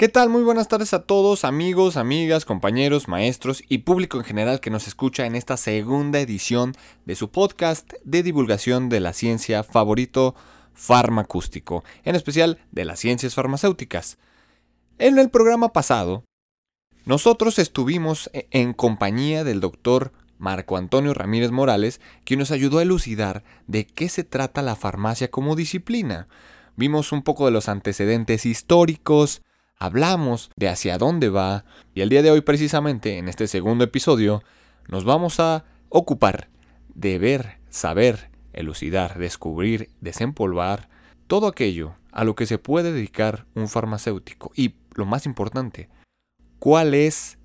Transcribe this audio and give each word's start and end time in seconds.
¿Qué 0.00 0.08
tal? 0.08 0.30
Muy 0.30 0.42
buenas 0.42 0.66
tardes 0.66 0.94
a 0.94 1.02
todos, 1.02 1.44
amigos, 1.44 1.98
amigas, 1.98 2.46
compañeros, 2.46 3.06
maestros 3.06 3.62
y 3.68 3.80
público 3.80 4.16
en 4.16 4.24
general 4.24 4.58
que 4.58 4.70
nos 4.70 4.88
escucha 4.88 5.26
en 5.26 5.36
esta 5.36 5.58
segunda 5.58 6.20
edición 6.20 6.72
de 7.04 7.14
su 7.14 7.30
podcast 7.30 7.92
de 8.02 8.22
divulgación 8.22 8.88
de 8.88 9.00
la 9.00 9.12
ciencia 9.12 9.62
favorito 9.62 10.34
farmacústico, 10.72 11.84
en 12.02 12.16
especial 12.16 12.60
de 12.72 12.86
las 12.86 12.98
ciencias 12.98 13.34
farmacéuticas. 13.34 14.16
En 14.96 15.18
el 15.18 15.28
programa 15.28 15.74
pasado, 15.74 16.24
nosotros 17.04 17.58
estuvimos 17.58 18.30
e-, 18.32 18.48
en 18.52 18.72
compañía 18.72 19.44
del 19.44 19.60
doctor 19.60 20.12
Marco 20.38 20.78
Antonio 20.78 21.12
Ramírez 21.12 21.50
Morales, 21.50 22.00
quien 22.24 22.40
nos 22.40 22.52
ayudó 22.52 22.78
a 22.78 22.82
elucidar 22.84 23.44
de 23.66 23.84
qué 23.84 24.08
se 24.08 24.24
trata 24.24 24.62
la 24.62 24.76
farmacia 24.76 25.30
como 25.30 25.56
disciplina. 25.56 26.26
Vimos 26.74 27.12
un 27.12 27.20
poco 27.20 27.44
de 27.44 27.52
los 27.52 27.68
antecedentes 27.68 28.46
históricos, 28.46 29.42
hablamos 29.80 30.50
de 30.56 30.68
hacia 30.68 30.98
dónde 30.98 31.30
va 31.30 31.64
y 31.94 32.02
el 32.02 32.10
día 32.10 32.22
de 32.22 32.30
hoy 32.30 32.42
precisamente 32.42 33.16
en 33.16 33.28
este 33.28 33.48
segundo 33.48 33.82
episodio 33.82 34.44
nos 34.88 35.04
vamos 35.04 35.40
a 35.40 35.64
ocupar 35.88 36.48
de 36.94 37.18
ver, 37.18 37.58
saber, 37.70 38.30
elucidar, 38.52 39.18
descubrir, 39.18 39.88
desempolvar 40.00 40.90
todo 41.26 41.46
aquello 41.46 41.94
a 42.12 42.24
lo 42.24 42.34
que 42.34 42.44
se 42.44 42.58
puede 42.58 42.92
dedicar 42.92 43.46
un 43.54 43.68
farmacéutico 43.68 44.52
y 44.54 44.74
lo 44.92 45.06
más 45.06 45.24
importante, 45.24 45.88
cuál 46.58 46.92
es 46.92 47.38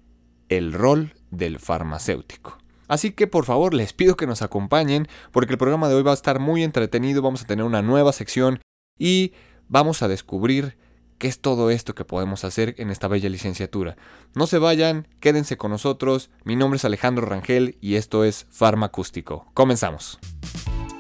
el 0.50 0.74
rol 0.74 1.14
del 1.32 1.60
farmacéutico. 1.60 2.58
Así 2.88 3.12
que 3.12 3.28
por 3.28 3.46
favor 3.46 3.74
les 3.74 3.94
pido 3.94 4.18
que 4.18 4.28
nos 4.28 4.42
acompañen 4.42 5.08
porque 5.32 5.54
el 5.54 5.58
programa 5.58 5.88
de 5.88 5.96
hoy 5.96 6.04
va 6.04 6.12
a 6.12 6.16
estar 6.16 6.40
muy 6.40 6.64
entretenido, 6.64 7.22
vamos 7.22 7.44
a 7.44 7.48
tener 7.48 7.64
una 7.64 7.82
nueva 7.82 8.12
sección 8.12 8.60
y 9.00 9.32
vamos 9.70 10.02
a 10.02 10.10
descubrir 10.10 10.78
qué 11.18 11.28
es 11.28 11.40
todo 11.40 11.70
esto 11.70 11.96
que 11.96 12.06
podemos 12.06 12.44
hacer 12.44 12.76
en 12.78 12.90
esta 12.90 13.08
bella 13.08 13.30
licenciatura. 13.30 13.96
No 14.34 14.48
se 14.48 14.58
vayan, 14.58 15.08
quédense 15.20 15.58
con 15.58 15.72
nosotros. 15.72 16.30
Mi 16.44 16.56
nombre 16.56 16.78
es 16.78 16.86
Alejandro 16.86 17.26
Rangel 17.26 17.78
y 17.82 17.96
esto 17.96 18.24
es 18.24 18.48
Farmacústico. 18.50 19.48
Comenzamos. 19.54 20.20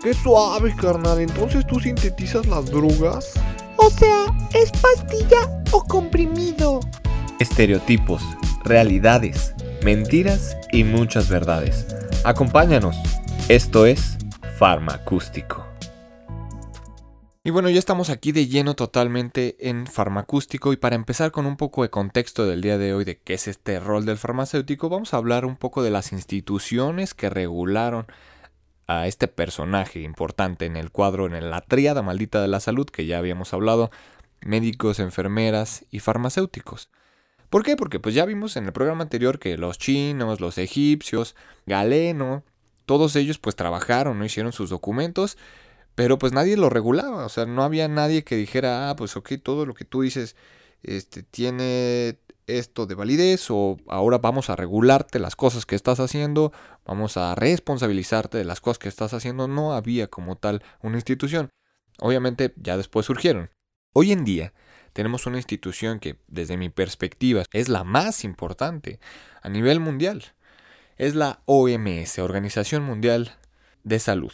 Qué 0.01 0.13
suave, 0.13 0.75
carnal. 0.75 1.19
Entonces 1.19 1.65
tú 1.67 1.79
sintetizas 1.79 2.45
las 2.47 2.67
drogas. 2.67 3.33
O 3.77 3.89
sea, 3.89 4.25
¿es 4.53 4.71
pastilla 4.71 5.63
o 5.71 5.83
comprimido? 5.83 6.79
Estereotipos, 7.39 8.23
realidades, 8.63 9.53
mentiras 9.83 10.55
y 10.71 10.83
muchas 10.83 11.29
verdades. 11.29 11.87
Acompáñanos. 12.23 12.95
Esto 13.49 13.85
es 13.85 14.17
Farmacústico. 14.57 15.74
Y 17.45 17.51
bueno, 17.51 17.69
ya 17.69 17.77
estamos 17.77 18.09
aquí 18.09 18.31
de 18.31 18.47
lleno 18.47 18.73
totalmente 18.73 19.55
en 19.59 19.85
farmacústico 19.85 20.73
y 20.73 20.77
para 20.77 20.95
empezar 20.95 21.29
con 21.29 21.45
un 21.45 21.57
poco 21.57 21.83
de 21.83 21.91
contexto 21.91 22.47
del 22.47 22.59
día 22.59 22.79
de 22.79 22.95
hoy 22.95 23.05
de 23.05 23.19
qué 23.19 23.35
es 23.35 23.47
este 23.47 23.79
rol 23.79 24.03
del 24.03 24.17
farmacéutico, 24.17 24.89
vamos 24.89 25.13
a 25.13 25.17
hablar 25.17 25.45
un 25.45 25.55
poco 25.55 25.83
de 25.83 25.91
las 25.91 26.11
instituciones 26.11 27.13
que 27.13 27.29
regularon 27.29 28.07
a 28.87 29.05
este 29.05 29.27
personaje 29.27 29.99
importante 29.99 30.65
en 30.65 30.75
el 30.75 30.89
cuadro, 30.89 31.27
en 31.27 31.51
la 31.51 31.61
tríada 31.61 32.01
maldita 32.01 32.41
de 32.41 32.47
la 32.47 32.59
salud 32.59 32.87
que 32.87 33.05
ya 33.05 33.19
habíamos 33.19 33.53
hablado, 33.53 33.91
médicos, 34.41 34.97
enfermeras 34.97 35.85
y 35.91 35.99
farmacéuticos. 35.99 36.89
¿Por 37.51 37.61
qué? 37.61 37.75
Porque 37.75 37.99
pues 37.99 38.15
ya 38.15 38.25
vimos 38.25 38.57
en 38.57 38.65
el 38.65 38.73
programa 38.73 39.03
anterior 39.03 39.37
que 39.37 39.55
los 39.55 39.77
chinos, 39.77 40.41
los 40.41 40.57
egipcios, 40.57 41.35
Galeno, 41.67 42.43
todos 42.87 43.15
ellos 43.15 43.37
pues 43.37 43.55
trabajaron, 43.55 44.17
¿no? 44.17 44.25
hicieron 44.25 44.51
sus 44.51 44.71
documentos 44.71 45.37
pero 45.95 46.19
pues 46.19 46.33
nadie 46.33 46.57
lo 46.57 46.69
regulaba, 46.69 47.25
o 47.25 47.29
sea, 47.29 47.45
no 47.45 47.63
había 47.63 47.87
nadie 47.87 48.23
que 48.23 48.35
dijera, 48.35 48.89
ah, 48.89 48.95
pues 48.95 49.15
ok, 49.17 49.33
todo 49.41 49.65
lo 49.65 49.73
que 49.73 49.85
tú 49.85 50.01
dices 50.01 50.35
este, 50.83 51.23
tiene 51.23 52.19
esto 52.47 52.85
de 52.85 52.95
validez 52.95 53.47
o 53.49 53.77
ahora 53.87 54.19
vamos 54.19 54.49
a 54.49 54.55
regularte 54.55 55.19
las 55.19 55.35
cosas 55.35 55.65
que 55.65 55.75
estás 55.75 55.99
haciendo, 55.99 56.51
vamos 56.85 57.17
a 57.17 57.35
responsabilizarte 57.35 58.37
de 58.37 58.45
las 58.45 58.61
cosas 58.61 58.79
que 58.79 58.89
estás 58.89 59.13
haciendo. 59.13 59.47
No 59.47 59.73
había 59.73 60.07
como 60.07 60.35
tal 60.37 60.63
una 60.81 60.97
institución. 60.97 61.49
Obviamente 61.99 62.53
ya 62.57 62.77
después 62.77 63.05
surgieron. 63.05 63.49
Hoy 63.93 64.11
en 64.11 64.25
día 64.25 64.53
tenemos 64.93 65.25
una 65.25 65.37
institución 65.37 65.99
que 65.99 66.19
desde 66.27 66.57
mi 66.57 66.69
perspectiva 66.69 67.43
es 67.51 67.69
la 67.69 67.83
más 67.83 68.23
importante 68.23 68.99
a 69.41 69.49
nivel 69.49 69.79
mundial. 69.79 70.23
Es 70.97 71.15
la 71.15 71.41
OMS, 71.45 72.19
Organización 72.19 72.83
Mundial 72.83 73.35
de 73.83 73.99
Salud. 73.99 74.31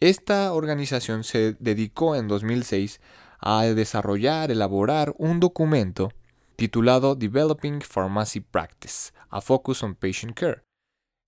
Esta 0.00 0.54
organización 0.54 1.24
se 1.24 1.56
dedicó 1.58 2.16
en 2.16 2.26
2006 2.26 3.02
a 3.38 3.64
desarrollar, 3.64 4.50
elaborar 4.50 5.14
un 5.18 5.40
documento 5.40 6.10
titulado 6.56 7.16
Developing 7.16 7.82
Pharmacy 7.82 8.40
Practice, 8.40 9.12
a 9.28 9.42
Focus 9.42 9.82
on 9.82 9.94
Patient 9.94 10.34
Care. 10.34 10.62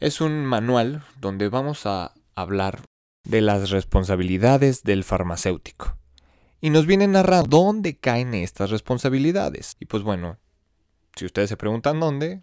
Es 0.00 0.22
un 0.22 0.46
manual 0.46 1.04
donde 1.20 1.50
vamos 1.50 1.84
a 1.84 2.14
hablar 2.34 2.80
de 3.24 3.42
las 3.42 3.68
responsabilidades 3.68 4.82
del 4.84 5.04
farmacéutico. 5.04 5.98
Y 6.62 6.70
nos 6.70 6.86
viene 6.86 7.06
narrando 7.06 7.58
dónde 7.58 7.98
caen 7.98 8.32
estas 8.32 8.70
responsabilidades. 8.70 9.76
Y 9.80 9.84
pues 9.84 10.02
bueno, 10.02 10.38
si 11.14 11.26
ustedes 11.26 11.50
se 11.50 11.58
preguntan 11.58 12.00
dónde, 12.00 12.40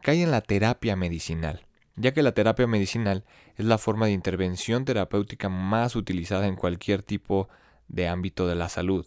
cae 0.00 0.24
en 0.24 0.32
la 0.32 0.40
terapia 0.40 0.96
medicinal 0.96 1.66
ya 1.96 2.12
que 2.12 2.22
la 2.22 2.32
terapia 2.32 2.66
medicinal 2.66 3.24
es 3.56 3.64
la 3.64 3.78
forma 3.78 4.06
de 4.06 4.12
intervención 4.12 4.84
terapéutica 4.84 5.48
más 5.48 5.96
utilizada 5.96 6.46
en 6.46 6.56
cualquier 6.56 7.02
tipo 7.02 7.48
de 7.88 8.08
ámbito 8.08 8.46
de 8.46 8.54
la 8.54 8.68
salud. 8.68 9.06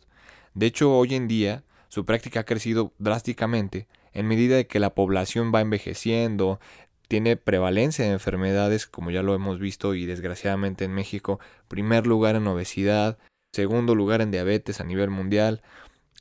De 0.54 0.68
hecho, 0.68 0.96
hoy 0.96 1.16
en 1.16 1.28
día 1.28 1.64
su 1.88 2.06
práctica 2.06 2.42
ha 2.42 2.46
crecido 2.46 2.94
drásticamente 2.98 3.88
en 4.14 4.28
medida 4.28 4.56
de 4.56 4.68
que 4.68 4.80
la 4.80 4.96
población 4.96 5.52
va 5.54 5.62
envejeciendo, 5.62 6.60
tiene 7.08 7.36
prevalencia 7.38 8.06
de 8.06 8.12
enfermedades, 8.12 8.88
como 8.88 9.12
ya 9.12 9.22
lo 9.22 9.36
hemos 9.36 9.60
visto 9.60 9.94
y 9.94 10.06
desgraciadamente 10.06 10.86
en 10.86 10.94
México, 10.94 11.40
primer 11.68 12.08
lugar 12.08 12.36
en 12.36 12.48
obesidad, 12.48 13.18
segundo 13.52 13.94
lugar 13.94 14.22
en 14.22 14.32
diabetes 14.32 14.80
a 14.80 14.84
nivel 14.84 15.10
mundial, 15.10 15.62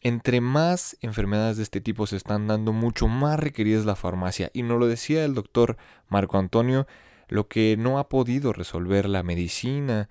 entre 0.04 0.42
más 0.42 0.98
enfermedades 1.00 1.56
de 1.56 1.62
este 1.62 1.80
tipo 1.80 2.06
se 2.06 2.16
están 2.16 2.46
dando, 2.46 2.74
mucho 2.74 3.08
más 3.08 3.40
requerida 3.40 3.78
es 3.78 3.86
la 3.86 3.96
farmacia. 3.96 4.50
Y 4.52 4.62
nos 4.62 4.78
lo 4.78 4.86
decía 4.86 5.24
el 5.24 5.34
doctor 5.34 5.78
Marco 6.08 6.38
Antonio, 6.38 6.86
lo 7.28 7.48
que 7.48 7.76
no 7.78 7.98
ha 7.98 8.10
podido 8.10 8.52
resolver 8.52 9.08
la 9.08 9.22
medicina, 9.22 10.10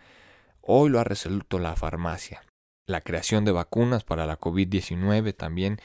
hoy 0.62 0.90
lo 0.90 1.00
ha 1.00 1.04
resuelto 1.04 1.60
la 1.60 1.76
farmacia. 1.76 2.42
La 2.88 3.02
creación 3.02 3.46
de 3.46 3.52
vacunas 3.52 4.04
para 4.04 4.26
la 4.26 4.40
COVID-19 4.40 5.38
también 5.38 5.80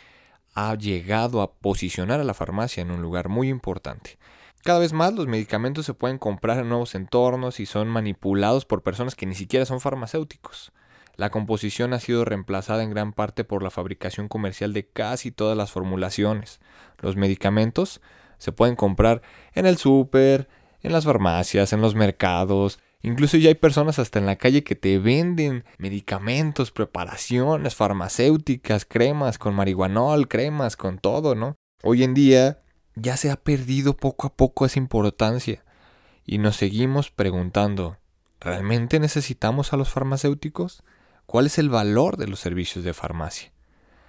ha 0.54 0.74
llegado 0.74 1.42
a 1.42 1.52
posicionar 1.52 2.18
a 2.18 2.24
la 2.24 2.34
farmacia 2.34 2.80
en 2.80 2.90
un 2.90 3.02
lugar 3.02 3.28
muy 3.28 3.50
importante. 3.50 4.18
Cada 4.64 4.78
vez 4.78 4.94
más 4.94 5.12
los 5.12 5.26
medicamentos 5.26 5.84
se 5.84 5.94
pueden 5.94 6.16
comprar 6.16 6.58
en 6.58 6.70
nuevos 6.70 6.94
entornos 6.94 7.60
y 7.60 7.66
son 7.66 7.88
manipulados 7.88 8.64
por 8.64 8.82
personas 8.82 9.14
que 9.14 9.26
ni 9.26 9.34
siquiera 9.34 9.66
son 9.66 9.80
farmacéuticos. 9.80 10.72
La 11.18 11.30
composición 11.30 11.92
ha 11.92 12.00
sido 12.00 12.24
reemplazada 12.24 12.82
en 12.82 12.90
gran 12.90 13.12
parte 13.12 13.44
por 13.44 13.62
la 13.62 13.70
fabricación 13.70 14.28
comercial 14.28 14.72
de 14.72 14.86
casi 14.86 15.30
todas 15.30 15.58
las 15.58 15.72
formulaciones. 15.72 16.60
Los 17.00 17.16
medicamentos 17.16 18.00
se 18.38 18.52
pueden 18.52 18.76
comprar 18.76 19.20
en 19.52 19.66
el 19.66 19.76
súper, 19.76 20.48
en 20.80 20.92
las 20.92 21.04
farmacias, 21.04 21.74
en 21.74 21.82
los 21.82 21.94
mercados, 21.94 22.78
Incluso 23.00 23.36
ya 23.36 23.48
hay 23.48 23.54
personas 23.54 23.98
hasta 24.00 24.18
en 24.18 24.26
la 24.26 24.36
calle 24.36 24.64
que 24.64 24.74
te 24.74 24.98
venden 24.98 25.64
medicamentos, 25.78 26.72
preparaciones 26.72 27.76
farmacéuticas, 27.76 28.84
cremas 28.84 29.38
con 29.38 29.54
marihuanol, 29.54 30.26
cremas 30.26 30.76
con 30.76 30.98
todo, 30.98 31.36
¿no? 31.36 31.54
Hoy 31.84 32.02
en 32.02 32.14
día 32.14 32.60
ya 32.96 33.16
se 33.16 33.30
ha 33.30 33.36
perdido 33.36 33.96
poco 33.96 34.26
a 34.26 34.34
poco 34.34 34.66
esa 34.66 34.80
importancia 34.80 35.64
y 36.24 36.38
nos 36.38 36.56
seguimos 36.56 37.12
preguntando, 37.12 37.98
¿realmente 38.40 38.98
necesitamos 38.98 39.72
a 39.72 39.76
los 39.76 39.90
farmacéuticos? 39.90 40.82
¿Cuál 41.30 41.44
es 41.44 41.58
el 41.58 41.68
valor 41.68 42.16
de 42.16 42.26
los 42.26 42.40
servicios 42.40 42.86
de 42.86 42.94
farmacia? 42.94 43.52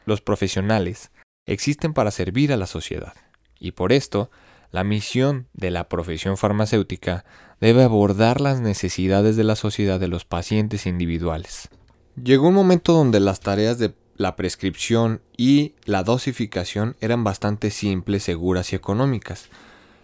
Los 0.06 0.22
profesionales 0.22 1.12
existen 1.46 1.94
para 1.94 2.12
servir 2.12 2.54
a 2.54 2.56
la 2.56 2.66
sociedad 2.66 3.14
y 3.60 3.74
por 3.74 3.92
esto 3.92 4.32
la 4.72 4.86
misión 4.86 5.50
de 5.52 5.70
la 5.70 5.90
profesión 5.90 6.38
farmacéutica 6.38 7.26
debe 7.60 7.84
abordar 7.84 8.40
las 8.40 8.62
necesidades 8.62 9.36
de 9.36 9.44
la 9.44 9.58
sociedad 9.58 10.00
de 10.00 10.08
los 10.08 10.24
pacientes 10.24 10.86
individuales. 10.86 11.68
Llegó 12.16 12.48
un 12.48 12.54
momento 12.54 12.94
donde 12.94 13.20
las 13.20 13.42
tareas 13.42 13.78
de 13.80 13.94
la 14.16 14.38
prescripción 14.38 15.22
y 15.36 15.76
la 15.84 16.04
dosificación 16.04 16.96
eran 17.02 17.26
bastante 17.26 17.70
simples, 17.70 18.24
seguras 18.24 18.72
y 18.72 18.78
económicas. 18.78 19.50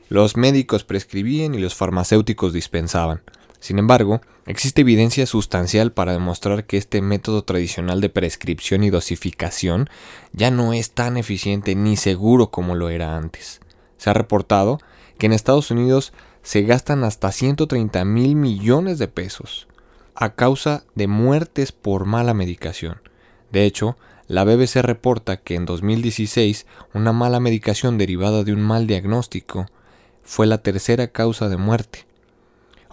Los 0.10 0.36
médicos 0.36 0.84
prescribían 0.84 1.56
y 1.56 1.60
los 1.60 1.75
farmacéuticos 1.75 2.51
dispensaban. 2.51 3.22
Sin 3.66 3.80
embargo, 3.80 4.22
existe 4.46 4.82
evidencia 4.82 5.26
sustancial 5.26 5.92
para 5.92 6.12
demostrar 6.12 6.66
que 6.66 6.78
este 6.78 7.02
método 7.02 7.44
tradicional 7.44 8.00
de 8.00 8.10
prescripción 8.10 8.84
y 8.84 8.92
dosificación 8.92 9.90
ya 10.34 10.52
no 10.52 10.74
es 10.74 10.92
tan 10.92 11.18
eficiente 11.18 11.74
ni 11.74 11.98
seguro 11.98 12.52
como 12.52 12.76
lo 12.76 12.90
era 12.90 13.18
antes. 13.18 13.62
Se 13.98 14.12
ha 14.12 14.14
reportado 14.14 14.78
que 15.18 15.26
en 15.26 15.34
Estados 15.34 15.72
Unidos 15.72 16.14
se 16.44 16.62
gastan 16.62 17.04
hasta 17.04 17.32
130 17.32 18.06
mil 18.06 18.36
millones 18.36 19.00
de 19.00 19.08
pesos 19.08 19.68
a 20.14 20.36
causa 20.36 20.84
de 20.94 21.08
muertes 21.08 21.72
por 21.72 22.06
mala 22.06 22.36
medicación. 22.36 23.02
De 23.52 23.66
hecho, 23.66 23.98
la 24.28 24.44
BBC 24.44 24.84
reporta 24.84 25.38
que 25.38 25.56
en 25.56 25.66
2016 25.66 26.68
una 26.94 27.14
mala 27.14 27.40
medicación 27.40 27.98
derivada 27.98 28.44
de 28.44 28.54
un 28.54 28.62
mal 28.62 28.86
diagnóstico 28.86 29.66
fue 30.22 30.46
la 30.46 30.60
tercera 30.60 31.08
causa 31.08 31.50
de 31.50 31.58
muerte. 31.58 32.06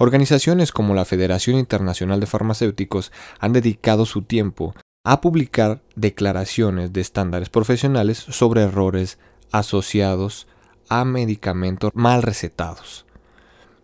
Organizaciones 0.02 0.72
como 0.72 0.96
la 0.96 1.04
Federación 1.04 1.56
Internacional 1.56 2.18
de 2.18 2.26
Farmacéuticos 2.26 3.12
han 3.38 3.52
dedicado 3.52 4.04
su 4.04 4.22
tiempo 4.22 4.74
a 5.04 5.20
publicar 5.20 5.80
declaraciones 5.94 6.92
de 6.92 7.00
estándares 7.00 7.50
profesionales 7.50 8.18
sobre 8.18 8.62
errores 8.62 9.20
asociados 9.52 10.48
a 10.88 11.04
medicamentos 11.04 11.92
mal 11.94 12.24
recetados, 12.24 13.06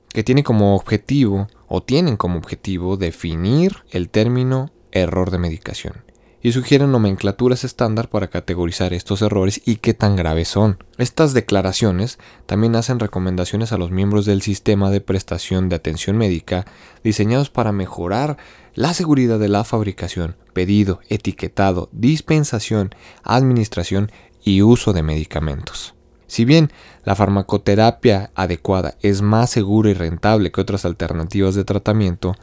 que 0.09 0.25
tienen 0.25 0.43
como 0.43 0.75
objetivo 0.75 1.47
o 1.69 1.85
tienen 1.85 2.17
como 2.17 2.39
objetivo 2.39 2.97
definir 2.97 3.85
el 3.93 4.11
término 4.11 4.73
error 4.91 5.31
de 5.31 5.39
medicación 5.39 6.08
y 6.43 6.53
sugieren 6.53 6.93
nomenclaturas 6.93 7.65
estándar 7.65 8.09
para 8.09 8.29
categorizar 8.29 8.93
estos 8.93 9.23
errores 9.23 9.61
y 9.65 9.77
qué 9.77 9.95
tan 9.95 10.17
graves 10.17 10.49
son. 10.49 10.83
Estas 10.97 11.35
declaraciones 11.35 12.19
también 12.47 12.77
hacen 12.77 13.01
recomendaciones 13.01 13.73
a 13.73 13.79
los 13.79 13.91
miembros 13.91 14.25
del 14.25 14.43
sistema 14.43 14.91
de 14.91 15.01
prestación 15.01 15.69
de 15.69 15.77
atención 15.77 16.17
médica 16.17 16.65
diseñados 17.03 17.51
para 17.51 17.73
mejorar 17.73 18.37
la 18.75 18.95
seguridad 18.95 19.39
de 19.39 19.49
la 19.49 19.65
fabricación, 19.65 20.37
pedido, 20.53 21.01
etiquetado, 21.09 21.89
dispensación, 21.93 22.95
administración 23.25 24.13
y 24.45 24.63
uso 24.63 24.93
de 24.93 25.03
medicamentos. 25.03 25.95
Si 26.29 26.45
bien 26.45 26.71
la 27.05 27.17
farmacoterapia 27.17 28.31
adecuada 28.35 28.97
es 29.01 29.23
más 29.23 29.51
segura 29.51 29.91
y 29.91 29.95
rentable 29.95 30.53
que 30.53 30.61
otras 30.61 30.85
alternativas 30.85 31.55
de 31.55 31.65
tratamiento, 31.65 32.37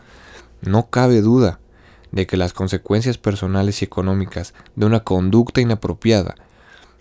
no 0.61 0.89
cabe 0.89 1.21
duda 1.21 1.59
de 2.11 2.27
que 2.27 2.37
las 2.37 2.53
consecuencias 2.53 3.17
personales 3.17 3.81
y 3.81 3.85
económicas 3.85 4.53
de 4.75 4.85
una 4.85 5.01
conducta 5.01 5.61
inapropiada, 5.61 6.35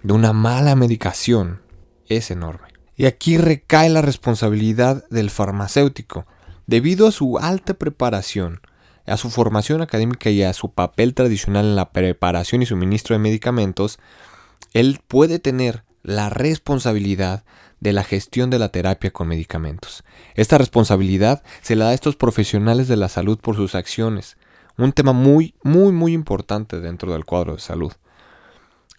de 0.03 0.13
una 0.13 0.33
mala 0.33 0.77
medicación, 0.77 1.61
es 2.09 2.31
enorme. 2.31 2.69
Y 2.97 3.07
aquí 3.07 3.39
recae 3.39 3.89
la 3.89 4.03
responsabilidad 4.03 5.09
del 5.11 5.31
farmacéutico, 5.31 6.27
debido 6.67 7.09
a 7.09 7.13
su 7.13 7.39
alta 7.39 7.75
preparación, 7.75 8.61
a 9.07 9.17
su 9.17 9.31
formación 9.31 9.83
académica 9.83 10.31
y 10.31 10.43
a 10.43 10.53
su 10.53 10.73
papel 10.73 11.15
tradicional 11.15 11.67
en 11.67 11.77
la 11.77 11.93
preparación 11.93 12.63
y 12.63 12.67
suministro 12.67 13.15
de 13.15 13.21
medicamentos, 13.21 13.99
él 14.73 15.01
puede 15.07 15.39
tener 15.39 15.85
la 16.03 16.31
responsabilidad 16.31 17.45
de 17.81 17.93
la 17.93 18.05
gestión 18.05 18.51
de 18.51 18.59
la 18.59 18.71
terapia 18.71 19.11
con 19.11 19.29
medicamentos. 19.29 20.05
Esta 20.35 20.59
responsabilidad 20.59 21.43
se 21.61 21.77
la 21.77 21.87
da 21.87 21.91
a 21.91 21.95
estos 21.95 22.17
profesionales 22.17 22.89
de 22.89 22.97
la 22.97 23.09
salud 23.09 23.39
por 23.39 23.57
sus 23.57 23.75
acciones, 23.75 24.37
un 24.77 24.93
tema 24.93 25.13
muy, 25.13 25.55
muy, 25.63 25.93
muy 25.93 26.13
importante 26.13 26.81
dentro 26.81 27.13
del 27.13 27.25
cuadro 27.25 27.55
de 27.55 27.61
salud. 27.61 27.93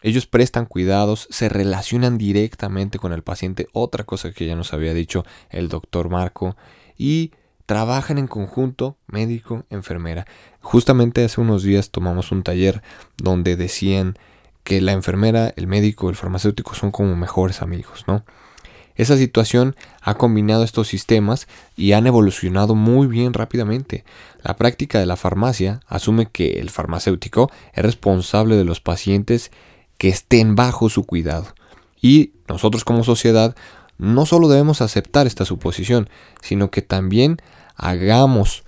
Ellos 0.01 0.27
prestan 0.27 0.66
cuidados, 0.66 1.27
se 1.31 1.50
relacionan 1.50 2.18
directamente 2.18 3.00
con 3.00 3.12
el 3.12 3.24
paciente, 3.24 3.68
otra 3.74 4.04
cosa 4.04 4.31
que 4.31 4.45
ya 4.45 4.56
nos 4.56 4.74
había 4.74 4.94
dicho 4.94 5.25
el 5.50 5.68
doctor 5.68 6.10
Marco, 6.10 6.56
y 6.98 7.31
trabajan 7.66 8.18
en 8.18 8.27
conjunto 8.27 8.98
médico, 9.07 9.66
enfermera. 9.69 10.27
Justamente 10.62 11.25
hace 11.25 11.42
unos 11.42 11.63
días 11.63 11.89
tomamos 11.89 12.31
un 12.31 12.44
taller 12.44 12.83
donde 13.18 13.56
decían 13.56 14.18
que 14.63 14.81
la 14.81 14.92
enfermera, 14.94 15.54
el 15.56 15.68
médico, 15.68 16.10
el 16.10 16.16
farmacéutico 16.16 16.75
son 16.75 16.92
como 16.92 17.16
mejores 17.16 17.62
amigos, 17.62 18.06
¿no? 18.07 18.24
Esa 18.95 19.18
situación 19.18 19.75
ha 20.01 20.16
combinado 20.16 20.63
estos 20.63 20.88
sistemas 20.88 21.48
y 21.75 21.92
han 21.92 22.07
evolucionado 22.07 22.75
muy 22.75 23.07
bien 23.07 23.33
rápidamente. 23.33 24.06
La 24.46 24.58
práctica 24.58 25.00
de 25.00 25.08
la 25.08 25.16
farmacia 25.16 25.80
asume 25.88 26.28
que 26.28 26.60
el 26.60 26.70
farmacéutico 26.70 27.50
es 27.74 27.84
responsable 27.84 28.56
de 28.56 28.64
los 28.64 28.80
pacientes 28.80 29.50
que 29.98 30.08
estén 30.08 30.54
bajo 30.54 30.88
su 30.88 31.04
cuidado. 31.04 31.48
Y 32.00 32.34
nosotros 32.48 32.84
como 32.84 33.04
sociedad 33.04 33.56
no 33.98 34.28
solo 34.28 34.48
debemos 34.48 34.84
aceptar 34.84 35.26
esta 35.26 35.46
suposición, 35.46 36.12
sino 36.44 36.70
que 36.70 36.84
también 36.84 37.42
hagamos 37.76 38.66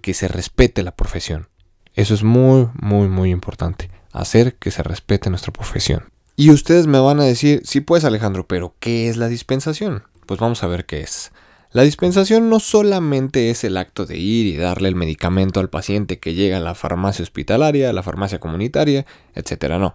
que 0.00 0.14
se 0.14 0.28
respete 0.28 0.84
la 0.84 0.94
profesión. 0.94 1.48
Eso 1.94 2.14
es 2.14 2.22
muy, 2.22 2.68
muy, 2.80 3.08
muy 3.08 3.32
importante. 3.32 3.90
Hacer 4.12 4.54
que 4.54 4.70
se 4.70 4.84
respete 4.84 5.28
nuestra 5.28 5.52
profesión. 5.52 6.04
Y 6.36 6.50
ustedes 6.50 6.86
me 6.86 7.00
van 7.00 7.18
a 7.18 7.24
decir, 7.24 7.62
sí 7.64 7.80
pues 7.80 8.04
Alejandro, 8.04 8.46
pero 8.46 8.76
¿qué 8.78 9.08
es 9.08 9.16
la 9.16 9.26
dispensación? 9.26 10.04
Pues 10.24 10.38
vamos 10.38 10.62
a 10.62 10.68
ver 10.68 10.86
qué 10.86 11.00
es. 11.00 11.32
La 11.72 11.82
dispensación 11.82 12.48
no 12.48 12.60
solamente 12.60 13.50
es 13.50 13.64
el 13.64 13.76
acto 13.76 14.06
de 14.06 14.16
ir 14.16 14.46
y 14.46 14.56
darle 14.56 14.88
el 14.88 14.94
medicamento 14.94 15.60
al 15.60 15.68
paciente 15.68 16.18
que 16.18 16.34
llega 16.34 16.58
a 16.58 16.60
la 16.60 16.74
farmacia 16.74 17.22
hospitalaria, 17.22 17.90
a 17.90 17.92
la 17.92 18.02
farmacia 18.02 18.38
comunitaria, 18.38 19.04
etc. 19.34 19.74
No. 19.78 19.94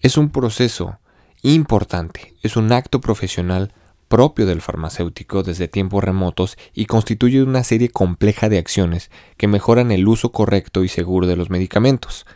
Es 0.00 0.16
un 0.16 0.30
proceso 0.30 0.98
importante, 1.42 2.34
es 2.42 2.56
un 2.56 2.72
acto 2.72 3.00
profesional 3.00 3.72
propio 4.08 4.44
del 4.44 4.60
farmacéutico 4.60 5.42
desde 5.42 5.68
tiempos 5.68 6.04
remotos 6.04 6.58
y 6.74 6.86
constituye 6.86 7.42
una 7.42 7.64
serie 7.64 7.88
compleja 7.88 8.48
de 8.48 8.58
acciones 8.58 9.10
que 9.38 9.48
mejoran 9.48 9.90
el 9.90 10.06
uso 10.06 10.32
correcto 10.32 10.84
y 10.84 10.88
seguro 10.88 11.26
de 11.26 11.36
los 11.36 11.48
medicamentos. 11.48 12.26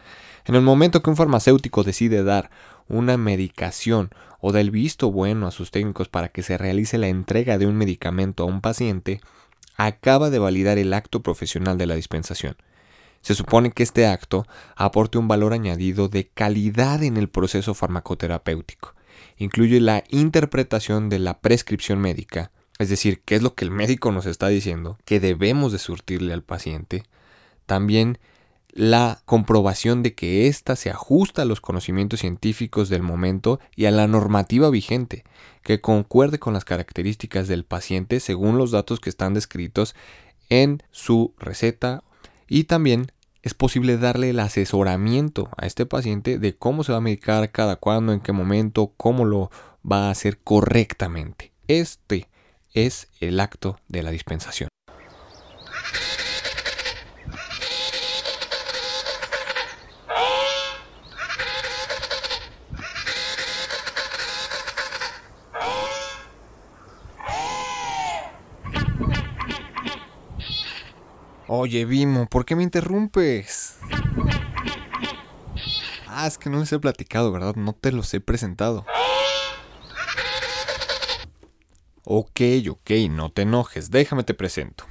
En 0.46 0.54
el 0.54 0.62
momento 0.62 1.02
que 1.02 1.10
un 1.10 1.16
farmacéutico 1.16 1.82
decide 1.82 2.22
dar 2.22 2.50
una 2.88 3.16
medicación 3.16 4.10
o 4.40 4.52
del 4.52 4.70
visto 4.70 5.10
bueno 5.10 5.48
a 5.48 5.50
sus 5.50 5.72
técnicos 5.72 6.08
para 6.08 6.28
que 6.28 6.44
se 6.44 6.56
realice 6.56 6.98
la 6.98 7.08
entrega 7.08 7.58
de 7.58 7.66
un 7.66 7.76
medicamento 7.76 8.44
a 8.44 8.46
un 8.46 8.60
paciente, 8.60 9.20
acaba 9.76 10.30
de 10.30 10.38
validar 10.38 10.78
el 10.78 10.94
acto 10.94 11.20
profesional 11.20 11.78
de 11.78 11.86
la 11.86 11.96
dispensación. 11.96 12.56
Se 13.22 13.34
supone 13.34 13.72
que 13.72 13.82
este 13.82 14.06
acto 14.06 14.46
aporte 14.76 15.18
un 15.18 15.26
valor 15.26 15.52
añadido 15.52 16.08
de 16.08 16.28
calidad 16.28 17.02
en 17.02 17.16
el 17.16 17.28
proceso 17.28 17.74
farmacoterapéutico. 17.74 18.94
Incluye 19.38 19.80
la 19.80 20.04
interpretación 20.10 21.08
de 21.08 21.18
la 21.18 21.40
prescripción 21.40 21.98
médica, 21.98 22.52
es 22.78 22.88
decir, 22.88 23.22
qué 23.24 23.34
es 23.34 23.42
lo 23.42 23.56
que 23.56 23.64
el 23.64 23.72
médico 23.72 24.12
nos 24.12 24.26
está 24.26 24.46
diciendo, 24.46 24.96
que 25.04 25.18
debemos 25.18 25.72
de 25.72 25.78
surtirle 25.78 26.32
al 26.32 26.42
paciente. 26.42 27.02
También 27.66 28.18
la 28.76 29.22
comprobación 29.24 30.02
de 30.02 30.14
que 30.14 30.48
ésta 30.48 30.76
se 30.76 30.90
ajusta 30.90 31.42
a 31.42 31.44
los 31.46 31.62
conocimientos 31.62 32.20
científicos 32.20 32.90
del 32.90 33.02
momento 33.02 33.58
y 33.74 33.86
a 33.86 33.90
la 33.90 34.06
normativa 34.06 34.68
vigente, 34.68 35.24
que 35.62 35.80
concuerde 35.80 36.38
con 36.38 36.52
las 36.52 36.66
características 36.66 37.48
del 37.48 37.64
paciente 37.64 38.20
según 38.20 38.58
los 38.58 38.72
datos 38.72 39.00
que 39.00 39.08
están 39.08 39.32
descritos 39.32 39.94
en 40.50 40.82
su 40.90 41.34
receta 41.38 42.04
y 42.48 42.64
también 42.64 43.10
es 43.42 43.54
posible 43.54 43.96
darle 43.96 44.30
el 44.30 44.40
asesoramiento 44.40 45.48
a 45.56 45.66
este 45.66 45.86
paciente 45.86 46.38
de 46.38 46.54
cómo 46.56 46.84
se 46.84 46.92
va 46.92 46.98
a 46.98 47.00
medicar, 47.00 47.50
cada 47.52 47.76
cuándo, 47.76 48.12
en 48.12 48.20
qué 48.20 48.32
momento, 48.32 48.92
cómo 48.96 49.24
lo 49.24 49.50
va 49.90 50.08
a 50.08 50.10
hacer 50.10 50.38
correctamente. 50.38 51.52
Este 51.66 52.28
es 52.74 53.08
el 53.20 53.40
acto 53.40 53.78
de 53.88 54.02
la 54.02 54.10
dispensación. 54.10 54.68
Oye, 71.48 71.84
Vimo, 71.84 72.26
¿por 72.26 72.44
qué 72.44 72.56
me 72.56 72.64
interrumpes? 72.64 73.78
Ah, 76.08 76.26
es 76.26 76.38
que 76.38 76.50
no 76.50 76.58
les 76.58 76.72
he 76.72 76.78
platicado, 76.80 77.30
¿verdad? 77.30 77.54
No 77.54 77.72
te 77.72 77.92
los 77.92 78.12
he 78.14 78.20
presentado. 78.20 78.84
Ok, 82.02 82.40
ok, 82.68 82.90
no 83.10 83.30
te 83.30 83.42
enojes, 83.42 83.92
déjame 83.92 84.24
te 84.24 84.34
presento. 84.34 84.86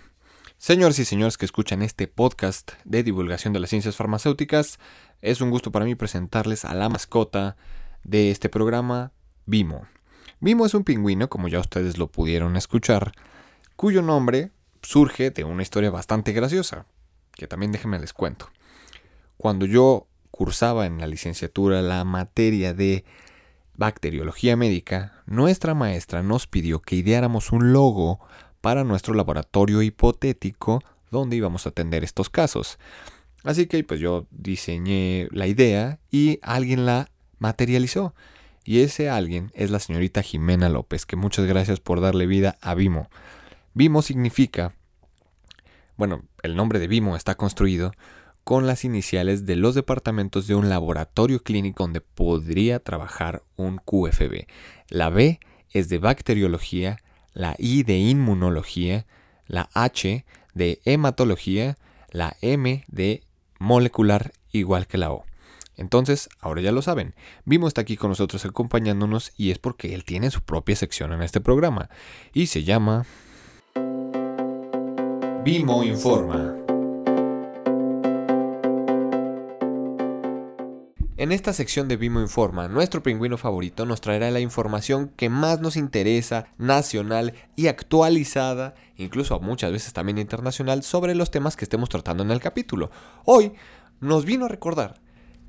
Señores 0.57 0.97
y 0.99 1.03
señores 1.03 1.37
que 1.37 1.43
escuchan 1.43 1.81
este 1.81 2.07
podcast 2.07 2.71
de 2.85 3.03
divulgación 3.03 3.51
de 3.51 3.59
las 3.59 3.69
ciencias 3.69 3.97
farmacéuticas, 3.97 4.79
es 5.21 5.41
un 5.41 5.49
gusto 5.49 5.73
para 5.73 5.83
mí 5.83 5.95
presentarles 5.95 6.63
a 6.63 6.73
la 6.73 6.87
mascota 6.87 7.57
de 8.05 8.31
este 8.31 8.47
programa, 8.47 9.11
Vimo. 9.45 9.87
Vimo 10.39 10.65
es 10.65 10.73
un 10.73 10.85
pingüino, 10.85 11.29
como 11.29 11.49
ya 11.49 11.59
ustedes 11.59 11.97
lo 11.97 12.07
pudieron 12.07 12.55
escuchar, 12.55 13.11
cuyo 13.75 14.01
nombre 14.01 14.51
surge 14.85 15.31
de 15.31 15.43
una 15.43 15.63
historia 15.63 15.89
bastante 15.89 16.31
graciosa, 16.31 16.85
que 17.33 17.47
también 17.47 17.71
déjenme 17.71 17.99
les 17.99 18.13
cuento. 18.13 18.49
Cuando 19.37 19.65
yo 19.65 20.07
cursaba 20.31 20.85
en 20.85 20.99
la 20.99 21.07
licenciatura 21.07 21.81
la 21.81 22.03
materia 22.03 22.73
de 22.73 23.05
bacteriología 23.75 24.55
médica, 24.55 25.23
nuestra 25.25 25.73
maestra 25.73 26.23
nos 26.23 26.47
pidió 26.47 26.81
que 26.81 26.95
ideáramos 26.95 27.51
un 27.51 27.73
logo 27.73 28.19
para 28.61 28.83
nuestro 28.83 29.13
laboratorio 29.13 29.81
hipotético 29.81 30.81
donde 31.11 31.35
íbamos 31.35 31.65
a 31.65 31.69
atender 31.69 32.03
estos 32.03 32.29
casos. 32.29 32.79
Así 33.43 33.67
que 33.67 33.83
pues 33.83 33.99
yo 33.99 34.27
diseñé 34.31 35.27
la 35.31 35.47
idea 35.47 35.99
y 36.11 36.39
alguien 36.41 36.85
la 36.85 37.09
materializó. 37.37 38.15
Y 38.63 38.79
ese 38.79 39.09
alguien 39.09 39.51
es 39.53 39.69
la 39.69 39.79
señorita 39.79 40.23
Jimena 40.23 40.69
López, 40.69 41.05
que 41.05 41.15
muchas 41.15 41.45
gracias 41.45 41.79
por 41.79 42.01
darle 42.01 42.25
vida 42.25 42.57
a 42.61 42.73
Vimo. 42.73 43.09
Vimo 43.75 44.01
significa, 44.01 44.73
bueno, 45.97 46.23
el 46.43 46.55
nombre 46.55 46.79
de 46.79 46.87
Vimo 46.87 47.17
está 47.17 47.35
construido 47.35 47.91
con 48.45 48.67
las 48.67 48.85
iniciales 48.85 49.45
de 49.45 49.57
los 49.57 49.75
departamentos 49.75 50.47
de 50.47 50.55
un 50.55 50.69
laboratorio 50.69 51.43
clínico 51.43 51.83
donde 51.83 51.99
podría 51.99 52.79
trabajar 52.79 53.43
un 53.57 53.79
QFB. 53.79 54.47
La 54.87 55.09
B 55.09 55.41
es 55.71 55.89
de 55.89 55.97
bacteriología, 55.97 57.03
la 57.33 57.55
I 57.57 57.83
de 57.83 57.97
inmunología, 57.97 59.05
la 59.45 59.69
H 59.73 60.25
de 60.53 60.79
hematología, 60.85 61.77
la 62.11 62.37
M 62.39 62.85
de 62.87 63.23
molecular 63.59 64.31
igual 64.53 64.87
que 64.87 64.97
la 64.97 65.11
O. 65.11 65.25
Entonces, 65.75 66.29
ahora 66.39 66.61
ya 66.61 66.71
lo 66.71 66.81
saben, 66.81 67.13
Vimo 67.43 67.67
está 67.67 67.81
aquí 67.81 67.97
con 67.97 68.09
nosotros 68.09 68.45
acompañándonos 68.45 69.33
y 69.35 69.51
es 69.51 69.59
porque 69.59 69.93
él 69.93 70.05
tiene 70.05 70.31
su 70.31 70.41
propia 70.43 70.77
sección 70.77 71.11
en 71.11 71.21
este 71.21 71.41
programa 71.41 71.89
y 72.31 72.47
se 72.47 72.63
llama 72.63 73.05
Vimo 75.45 75.83
Informa. 75.83 76.55
En 81.17 81.31
esta 81.31 81.53
sección 81.53 81.87
de 81.87 81.97
Vimo 81.97 82.19
Informa, 82.19 82.67
nuestro 82.67 83.03
pingüino 83.03 83.37
favorito 83.37 83.85
nos 83.85 84.01
traerá 84.01 84.31
la 84.31 84.39
información 84.39 85.11
que 85.15 85.29
más 85.29 85.61
nos 85.61 85.77
interesa, 85.77 86.47
nacional 86.57 87.35
y 87.55 87.67
actualizada, 87.67 88.73
incluso 88.97 89.39
muchas 89.39 89.71
veces 89.71 89.93
también 89.93 90.17
internacional, 90.17 90.81
sobre 90.81 91.13
los 91.13 91.29
temas 91.29 91.55
que 91.55 91.65
estemos 91.65 91.89
tratando 91.89 92.23
en 92.23 92.31
el 92.31 92.39
capítulo. 92.39 92.89
Hoy 93.23 93.53
nos 94.01 94.25
vino 94.25 94.45
a 94.45 94.49
recordar 94.49 94.99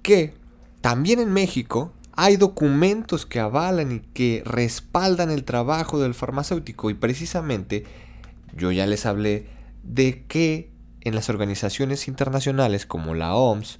que 0.03 0.35
también 0.83 1.21
en 1.21 1.33
México 1.33 1.95
hay 2.13 2.37
documentos 2.37 3.25
que 3.25 3.41
avalan 3.41 3.93
y 3.93 4.01
que 4.01 4.43
respaldan 4.45 5.31
el 5.31 5.45
trabajo 5.45 5.99
del 5.99 6.13
farmacéutico 6.13 6.91
y 6.91 6.95
precisamente 6.95 7.85
yo 8.55 8.71
ya 8.73 8.87
les 8.87 9.07
hablé 9.07 9.56
de 9.87 10.25
que 10.27 10.71
en 11.01 11.15
las 11.15 11.31
organizaciones 11.31 12.09
internacionales 12.09 12.87
como 12.87 13.15
la 13.15 13.35
OMS, 13.35 13.79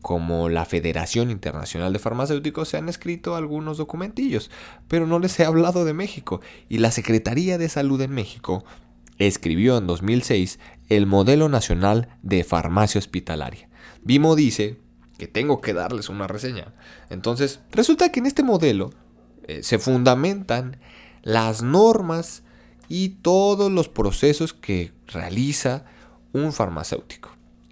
como 0.00 0.48
la 0.48 0.64
Federación 0.64 1.30
Internacional 1.30 1.92
de 1.92 1.98
Farmacéuticos 1.98 2.68
se 2.68 2.76
han 2.76 2.88
escrito 2.88 3.34
algunos 3.34 3.78
documentillos, 3.78 4.50
pero 4.86 5.06
no 5.06 5.18
les 5.18 5.38
he 5.40 5.44
hablado 5.44 5.84
de 5.84 5.92
México. 5.92 6.40
Y 6.68 6.78
la 6.78 6.92
Secretaría 6.92 7.58
de 7.58 7.68
Salud 7.68 8.00
en 8.00 8.12
México 8.12 8.64
escribió 9.18 9.76
en 9.76 9.88
2006 9.88 10.60
el 10.88 11.06
Modelo 11.06 11.48
Nacional 11.48 12.16
de 12.22 12.44
Farmacia 12.44 13.00
Hospitalaria. 13.00 13.68
Vimo 14.02 14.36
dice 14.36 14.78
que 15.18 15.26
tengo 15.26 15.60
que 15.60 15.74
darles 15.74 16.08
una 16.08 16.28
reseña. 16.28 16.72
Entonces, 17.10 17.60
resulta 17.72 18.12
que 18.12 18.20
en 18.20 18.26
este 18.26 18.44
modelo 18.44 18.90
eh, 19.48 19.64
se 19.64 19.78
fundamentan 19.80 20.76
las 21.22 21.62
normas 21.62 22.44
y 22.88 23.10
todos 23.10 23.70
los 23.70 23.88
procesos 23.88 24.52
que 24.52 24.92
realiza 25.06 25.84
un 26.32 26.52
farmacéutico. 26.52 27.30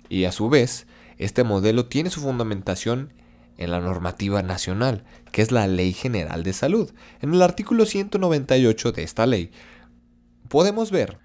Y 0.08 0.24
a 0.24 0.32
su 0.32 0.48
vez, 0.48 0.86
este 1.18 1.44
modelo 1.44 1.86
tiene 1.86 2.10
su 2.10 2.20
fundamentación 2.20 3.12
en 3.58 3.70
la 3.70 3.80
normativa 3.80 4.42
nacional, 4.42 5.04
que 5.32 5.42
es 5.42 5.50
la 5.50 5.66
Ley 5.66 5.92
General 5.92 6.42
de 6.42 6.52
Salud. 6.52 6.92
En 7.20 7.34
el 7.34 7.42
artículo 7.42 7.86
198 7.86 8.92
de 8.92 9.02
esta 9.02 9.26
ley 9.26 9.50
podemos 10.48 10.90
ver 10.90 11.18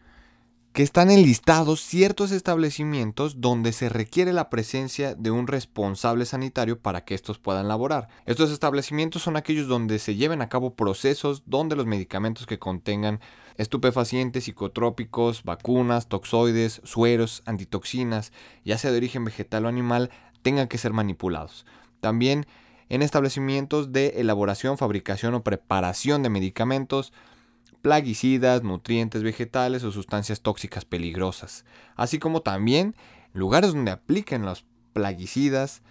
que 0.74 0.84
están 0.84 1.12
enlistados 1.12 1.82
ciertos 1.82 2.32
establecimientos 2.32 3.42
donde 3.42 3.74
se 3.74 3.90
requiere 3.90 4.32
la 4.32 4.50
presencia 4.50 5.16
de 5.16 5.30
un 5.30 5.48
responsable 5.48 6.26
sanitario 6.26 6.80
para 6.80 7.04
que 7.04 7.14
estos 7.14 7.40
puedan 7.40 7.68
laborar. 7.68 8.08
Estos 8.26 8.52
establecimientos 8.52 9.22
son 9.22 9.36
aquellos 9.36 9.68
donde 9.68 10.00
se 10.00 10.16
lleven 10.16 10.42
a 10.42 10.48
cabo 10.48 10.76
procesos 10.76 11.44
donde 11.46 11.76
los 11.76 11.88
medicamentos 11.88 12.46
que 12.46 12.58
contengan 12.58 13.20
estupefacientes, 13.58 14.46
psicotrópicos, 14.46 15.43
vacunas, 15.43 16.08
toxoides, 16.08 16.81
sueros, 16.84 17.43
antitoxinas, 17.46 18.31
ya 18.63 18.77
sea 18.77 18.91
de 18.91 18.98
origen 18.98 19.25
vegetal 19.25 19.65
o 19.65 19.70
animal, 19.70 20.10
tengan 20.41 20.67
que 20.67 20.77
ser 20.77 20.93
manipulados. 20.93 21.65
También 22.00 22.46
en 22.89 23.01
establecimientos 23.01 23.93
de 23.93 24.15
elaboración, 24.17 24.77
fabricación 24.77 25.34
o 25.34 25.43
preparación 25.43 26.24
de 26.24 26.29
medicamentos, 26.29 27.13
plaguicidas, 27.81 28.63
nutrientes 28.63 29.24
vegetales 29.24 29.84
o 29.84 29.91
sustancias 29.91 30.41
tóxicas 30.41 30.86
peligrosas, 30.86 31.65
así 31.96 32.20
como 32.20 32.41
también 32.41 32.96
lugares 33.34 33.74
donde 33.74 33.91
apliquen 33.91 34.43
los 34.43 34.65
plaguicidas, 34.93 35.81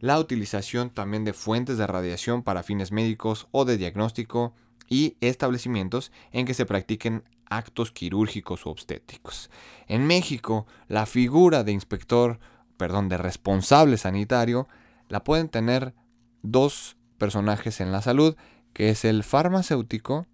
la 0.00 0.18
utilización 0.18 0.90
también 0.90 1.24
de 1.24 1.32
fuentes 1.32 1.78
de 1.78 1.86
radiación 1.86 2.42
para 2.42 2.62
fines 2.62 2.92
médicos 2.92 3.48
o 3.52 3.64
de 3.64 3.76
diagnóstico, 3.76 4.54
y 4.90 5.16
establecimientos 5.22 6.12
en 6.32 6.44
que 6.44 6.52
se 6.52 6.66
practiquen 6.66 7.24
actos 7.46 7.92
quirúrgicos 7.92 8.66
o 8.66 8.70
obstétricos. 8.70 9.50
En 9.86 10.06
México, 10.06 10.66
la 10.88 11.06
figura 11.06 11.64
de 11.64 11.72
inspector, 11.72 12.38
perdón, 12.76 13.08
de 13.08 13.16
responsable 13.16 13.96
sanitario, 13.96 14.68
la 15.08 15.24
pueden 15.24 15.48
tener 15.48 15.94
dos 16.42 16.96
personajes 17.16 17.80
en 17.80 17.92
la 17.92 18.02
salud, 18.02 18.36
que 18.72 18.90
es 18.90 19.04
el 19.04 19.24
farmacéutico 19.24 20.26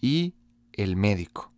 y 0.00 0.34
el 0.72 0.96
médico. 0.96 1.52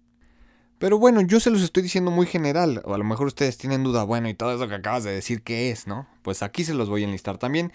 Pero 0.79 0.99
bueno, 0.99 1.23
yo 1.23 1.41
se 1.41 1.51
los 1.51 1.63
estoy 1.63 1.83
diciendo 1.83 2.11
muy 2.11 2.27
general, 2.27 2.83
o 2.85 2.95
a 2.95 2.99
lo 2.99 3.05
mejor 3.05 3.29
ustedes 3.29 3.57
tienen 3.57 3.83
duda, 3.83 4.05
bueno, 4.05 4.29
y 4.29 4.35
todo 4.35 4.55
eso 4.55 4.69
que 4.69 4.75
acabas 4.75 5.05
de 5.05 5.13
decir, 5.13 5.43
¿qué 5.43 5.71
es, 5.71 5.87
no? 5.87 6.07
Pues 6.23 6.43
aquí 6.43 6.65
se 6.65 6.75
los 6.75 6.89
voy 6.89 7.03
a 7.03 7.07
enlistar 7.07 7.39
también. 7.39 7.73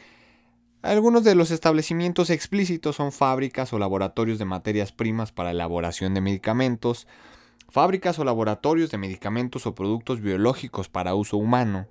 Algunos 0.81 1.23
de 1.23 1.35
los 1.35 1.51
establecimientos 1.51 2.31
explícitos 2.31 2.95
son 2.95 3.11
fábricas 3.11 3.71
o 3.71 3.77
laboratorios 3.77 4.39
de 4.39 4.45
materias 4.45 4.91
primas 4.91 5.31
para 5.31 5.51
elaboración 5.51 6.15
de 6.15 6.21
medicamentos, 6.21 7.07
fábricas 7.69 8.17
o 8.17 8.23
laboratorios 8.23 8.89
de 8.89 8.97
medicamentos 8.97 9.67
o 9.67 9.75
productos 9.75 10.21
biológicos 10.21 10.89
para 10.89 11.13
uso 11.13 11.38
humano, 11.38 11.85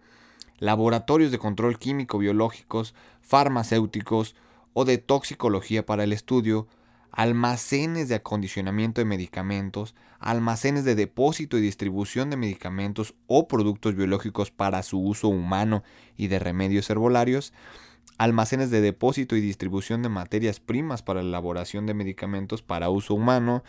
laboratorios 0.58 1.30
de 1.30 1.38
control 1.38 1.78
químico 1.78 2.18
biológicos, 2.18 2.96
farmacéuticos 3.20 4.34
o 4.72 4.84
de 4.84 4.98
toxicología 4.98 5.86
para 5.86 6.02
el 6.02 6.12
estudio, 6.12 6.66
almacenes 7.12 8.08
de 8.08 8.16
acondicionamiento 8.16 9.00
de 9.00 9.04
medicamentos, 9.04 9.94
almacenes 10.18 10.84
de 10.84 10.96
depósito 10.96 11.56
y 11.56 11.60
distribución 11.60 12.28
de 12.28 12.36
medicamentos 12.36 13.14
o 13.28 13.46
productos 13.46 13.94
biológicos 13.94 14.50
para 14.50 14.82
su 14.82 14.98
uso 14.98 15.28
humano 15.28 15.84
y 16.16 16.26
de 16.26 16.40
remedios 16.40 16.90
herbolarios, 16.90 17.52
almacenes 18.20 18.70
de 18.70 18.82
depósito 18.82 19.34
y 19.34 19.40
distribución 19.40 20.02
de 20.02 20.10
materias 20.10 20.60
primas 20.60 21.00
para 21.00 21.22
la 21.22 21.28
elaboración 21.30 21.86
de 21.86 21.94
medicamentos 21.94 22.60
para 22.60 22.90
uso 22.90 23.14
humano, 23.14 23.64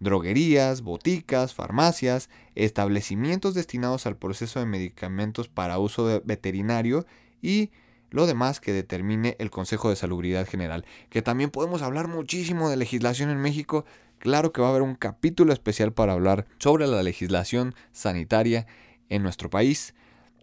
droguerías, 0.00 0.80
boticas, 0.80 1.52
farmacias, 1.52 2.30
establecimientos 2.54 3.52
destinados 3.52 4.06
al 4.06 4.16
proceso 4.16 4.58
de 4.58 4.64
medicamentos 4.64 5.48
para 5.48 5.78
uso 5.78 6.22
veterinario 6.24 7.04
y 7.42 7.72
lo 8.08 8.26
demás 8.26 8.58
que 8.58 8.72
determine 8.72 9.36
el 9.38 9.50
Consejo 9.50 9.90
de 9.90 9.96
Salubridad 9.96 10.48
General. 10.48 10.86
Que 11.10 11.20
también 11.20 11.50
podemos 11.50 11.82
hablar 11.82 12.08
muchísimo 12.08 12.70
de 12.70 12.78
legislación 12.78 13.28
en 13.28 13.42
México. 13.42 13.84
Claro 14.18 14.50
que 14.50 14.62
va 14.62 14.68
a 14.68 14.70
haber 14.70 14.80
un 14.80 14.94
capítulo 14.94 15.52
especial 15.52 15.92
para 15.92 16.14
hablar 16.14 16.46
sobre 16.56 16.86
la 16.86 17.02
legislación 17.02 17.74
sanitaria 17.92 18.66
en 19.10 19.22
nuestro 19.22 19.50
país 19.50 19.94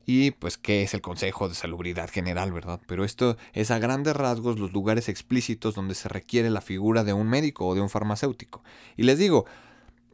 y 0.06 0.32
pues 0.32 0.58
qué 0.58 0.84
es 0.84 0.94
el 0.94 1.02
Consejo 1.02 1.48
de 1.48 1.56
Salubridad 1.56 2.10
General, 2.10 2.52
¿verdad? 2.52 2.80
Pero 2.88 3.06
esto 3.06 3.38
es 3.54 3.72
a 3.72 3.80
grandes 3.80 4.16
rasgos 4.16 4.60
los 4.60 4.74
lugares 4.74 5.10
explícitos 5.10 5.76
donde 5.76 5.96
se 5.96 6.10
requiere 6.10 6.50
la 6.50 6.62
figura 6.62 7.04
de 7.04 7.14
un 7.14 7.28
médico 7.28 7.68
o 7.68 7.76
de 7.76 7.82
un 7.82 7.90
farmacéutico. 7.90 8.64
Y 8.98 9.04
les 9.04 9.18
digo, 9.18 9.46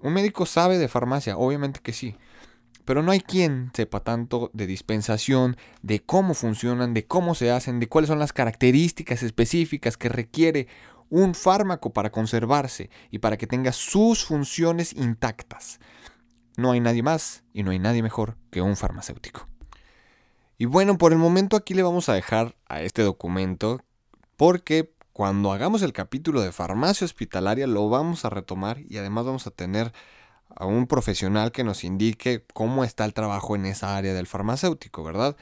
¿un 0.02 0.14
médico 0.14 0.46
sabe 0.46 0.78
de 0.78 0.88
farmacia? 0.88 1.38
Obviamente 1.38 1.80
que 1.82 1.94
sí. 1.94 2.16
Pero 2.86 3.04
no 3.04 3.12
hay 3.12 3.20
quien 3.20 3.72
sepa 3.74 4.02
tanto 4.02 4.50
de 4.54 4.66
dispensación, 4.66 5.58
de 5.82 6.02
cómo 6.02 6.34
funcionan, 6.34 6.94
de 6.94 7.06
cómo 7.06 7.36
se 7.36 7.52
hacen, 7.52 7.80
de 7.80 7.88
cuáles 7.88 8.08
son 8.08 8.20
las 8.20 8.34
características 8.34 9.24
específicas 9.24 9.98
que 9.98 10.10
requiere 10.10 10.68
un 11.10 11.36
fármaco 11.36 11.92
para 11.92 12.12
conservarse 12.12 12.90
y 13.12 13.20
para 13.20 13.38
que 13.38 13.48
tenga 13.48 13.72
sus 13.72 14.26
funciones 14.26 14.94
intactas. 14.94 15.80
No 16.58 16.72
hay 16.72 16.80
nadie 16.80 17.04
más 17.04 17.44
y 17.54 17.64
no 17.64 17.72
hay 17.72 17.80
nadie 17.80 18.04
mejor 18.04 18.38
que 18.52 18.62
un 18.62 18.76
farmacéutico. 18.76 19.48
Y 20.58 20.66
bueno, 20.66 20.98
por 20.98 21.12
el 21.12 21.20
momento 21.20 21.56
aquí 21.56 21.74
le 21.74 21.84
vamos 21.84 22.10
a 22.10 22.14
dejar 22.14 22.56
a 22.68 22.82
este 22.82 23.04
documento 23.04 23.82
porque 24.38 24.92
cuando 25.14 25.52
hagamos 25.52 25.84
el 25.84 25.94
capítulo 25.94 26.42
de 26.42 26.52
farmacia 26.52 27.06
hospitalaria 27.06 27.68
lo 27.68 27.90
vamos 27.90 28.26
a 28.26 28.30
retomar 28.30 28.80
y 28.88 28.98
además 28.98 29.26
vamos 29.26 29.46
a 29.46 29.52
tener 29.52 29.94
a 30.50 30.66
un 30.66 30.88
profesional 30.88 31.52
que 31.52 31.64
nos 31.64 31.84
indique 31.84 32.44
cómo 32.54 32.84
está 32.84 33.06
el 33.06 33.14
trabajo 33.14 33.56
en 33.56 33.68
esa 33.68 33.98
área 33.98 34.14
del 34.14 34.26
farmacéutico, 34.26 35.04
¿verdad? 35.04 35.36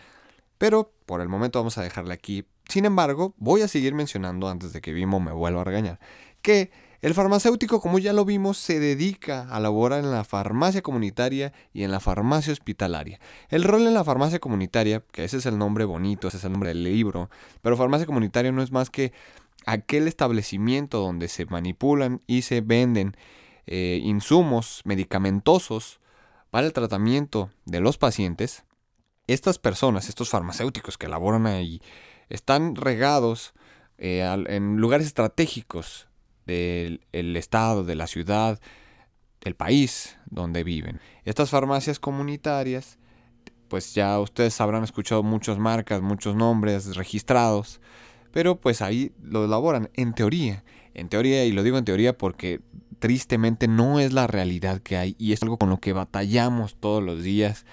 Pero 0.58 0.92
por 1.06 1.22
el 1.22 1.30
momento 1.30 1.60
vamos 1.60 1.78
a 1.78 1.84
dejarle 1.84 2.14
aquí. 2.14 2.46
Sin 2.68 2.84
embargo, 2.84 3.34
voy 3.38 3.62
a 3.62 3.70
seguir 3.70 3.94
mencionando 3.94 4.50
antes 4.50 4.74
de 4.74 4.82
que 4.82 4.92
Vimo 4.92 5.20
me 5.22 5.32
vuelva 5.32 5.62
a 5.62 5.66
regañar 5.66 6.00
que 6.46 6.72
el 7.06 7.14
farmacéutico, 7.14 7.82
como 7.82 8.00
ya 8.00 8.14
lo 8.14 8.26
vimos, 8.26 8.58
se 8.58 8.80
dedica 8.80 9.48
a 9.52 9.60
laborar 9.60 10.04
en 10.04 10.10
la 10.10 10.24
farmacia 10.24 10.82
comunitaria 10.82 11.54
y 11.72 11.84
en 11.84 11.92
la 11.92 12.00
farmacia 12.00 12.52
hospitalaria. 12.52 13.20
El 13.50 13.64
rol 13.64 13.86
en 13.86 13.94
la 13.94 14.04
farmacia 14.04 14.40
comunitaria, 14.40 15.04
que 15.12 15.24
ese 15.24 15.38
es 15.38 15.46
el 15.46 15.60
nombre 15.60 15.86
bonito, 15.86 16.28
ese 16.28 16.38
es 16.38 16.46
el 16.46 16.52
nombre 16.54 16.70
del 16.70 16.84
libro, 16.84 17.30
pero 17.62 17.78
farmacia 17.78 18.08
comunitaria 18.08 18.52
no 18.52 18.64
es 18.64 18.72
más 18.72 18.90
que 18.90 19.14
aquel 19.68 20.08
establecimiento 20.08 21.00
donde 21.00 21.28
se 21.28 21.46
manipulan 21.46 22.24
y 22.26 22.42
se 22.42 22.62
venden 22.62 23.16
eh, 23.68 24.00
insumos 24.02 24.82
medicamentosos 24.84 26.00
para 26.50 26.66
el 26.66 26.74
tratamiento 26.74 27.52
de 27.66 27.82
los 27.82 28.00
pacientes 28.00 28.64
Estas 29.28 29.60
personas, 29.60 30.10
estos 30.10 30.30
farmacéuticos 30.32 30.98
que 30.98 31.08
laboran 31.08 31.46
ahí, 31.46 31.84
están 32.30 32.76
regados 32.76 33.54
eh, 34.00 34.24
en 34.48 34.78
lugares 34.78 35.06
estratégicos 35.06 36.08
del 36.46 37.00
estado, 37.36 37.84
de 37.84 37.96
la 37.96 38.08
ciudad, 38.08 38.60
del 39.42 39.56
país 39.56 40.18
donde 40.30 40.64
viven. 40.64 41.00
Estas 41.24 41.50
farmacias 41.50 42.00
comunitarias, 42.00 42.98
pues 43.68 43.94
ya 43.94 44.20
ustedes 44.20 44.60
habrán 44.62 44.84
escuchado 44.84 45.24
muchas 45.24 45.58
marcas, 45.58 46.02
muchos 46.02 46.36
nombres 46.36 46.96
registrados, 46.96 47.80
pero 48.32 48.60
pues 48.60 48.82
ahí 48.82 49.14
lo 49.22 49.46
elaboran 49.46 49.90
en 49.94 50.14
teoría. 50.14 50.64
En 50.94 51.10
teoría, 51.10 51.46
y 51.46 51.52
lo 51.52 51.64
digo 51.64 51.78
en 51.78 51.86
teoría 51.86 52.18
porque 52.18 52.62
tristemente 53.00 53.68
no 53.68 54.00
es 54.00 54.14
la 54.14 54.28
realidad 54.28 54.82
que 54.82 54.98
hay 54.98 55.16
y 55.20 55.34
es 55.34 55.42
algo 55.44 55.58
con 55.58 55.70
lo 55.70 55.80
que 55.80 55.94
batallamos 55.94 56.76
todos 56.80 57.04
los 57.04 57.22
días 57.24 57.66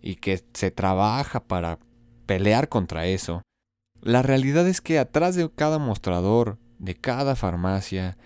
y 0.00 0.16
que 0.16 0.42
se 0.54 0.70
trabaja 0.70 1.40
para 1.40 1.78
pelear 2.26 2.68
contra 2.68 3.06
eso. 3.06 3.42
La 4.00 4.22
realidad 4.22 4.66
es 4.68 4.80
que 4.80 4.98
atrás 4.98 5.34
de 5.34 5.50
cada 5.50 5.78
mostrador, 5.78 6.58
de 6.78 6.94
cada 6.94 7.36
farmacia 7.36 8.16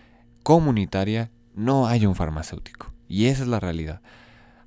comunitaria, 0.43 1.31
no 1.55 1.87
hay 1.87 2.07
un 2.07 2.15
farmacéutico. 2.15 2.93
Y 3.09 3.27
esa 3.27 3.43
es 3.43 3.49
la 3.49 3.61
realidad. 3.61 4.01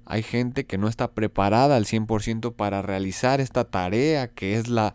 Hay 0.05 0.21
gente 0.21 0.65
que 0.65 0.77
no 0.77 0.87
está 0.87 1.11
preparada 1.11 1.75
al 1.75 1.85
100% 1.85 2.53
para 2.53 2.81
realizar 2.81 3.41
esta 3.41 3.65
tarea 3.65 4.27
que 4.27 4.55
es 4.55 4.67
la 4.67 4.93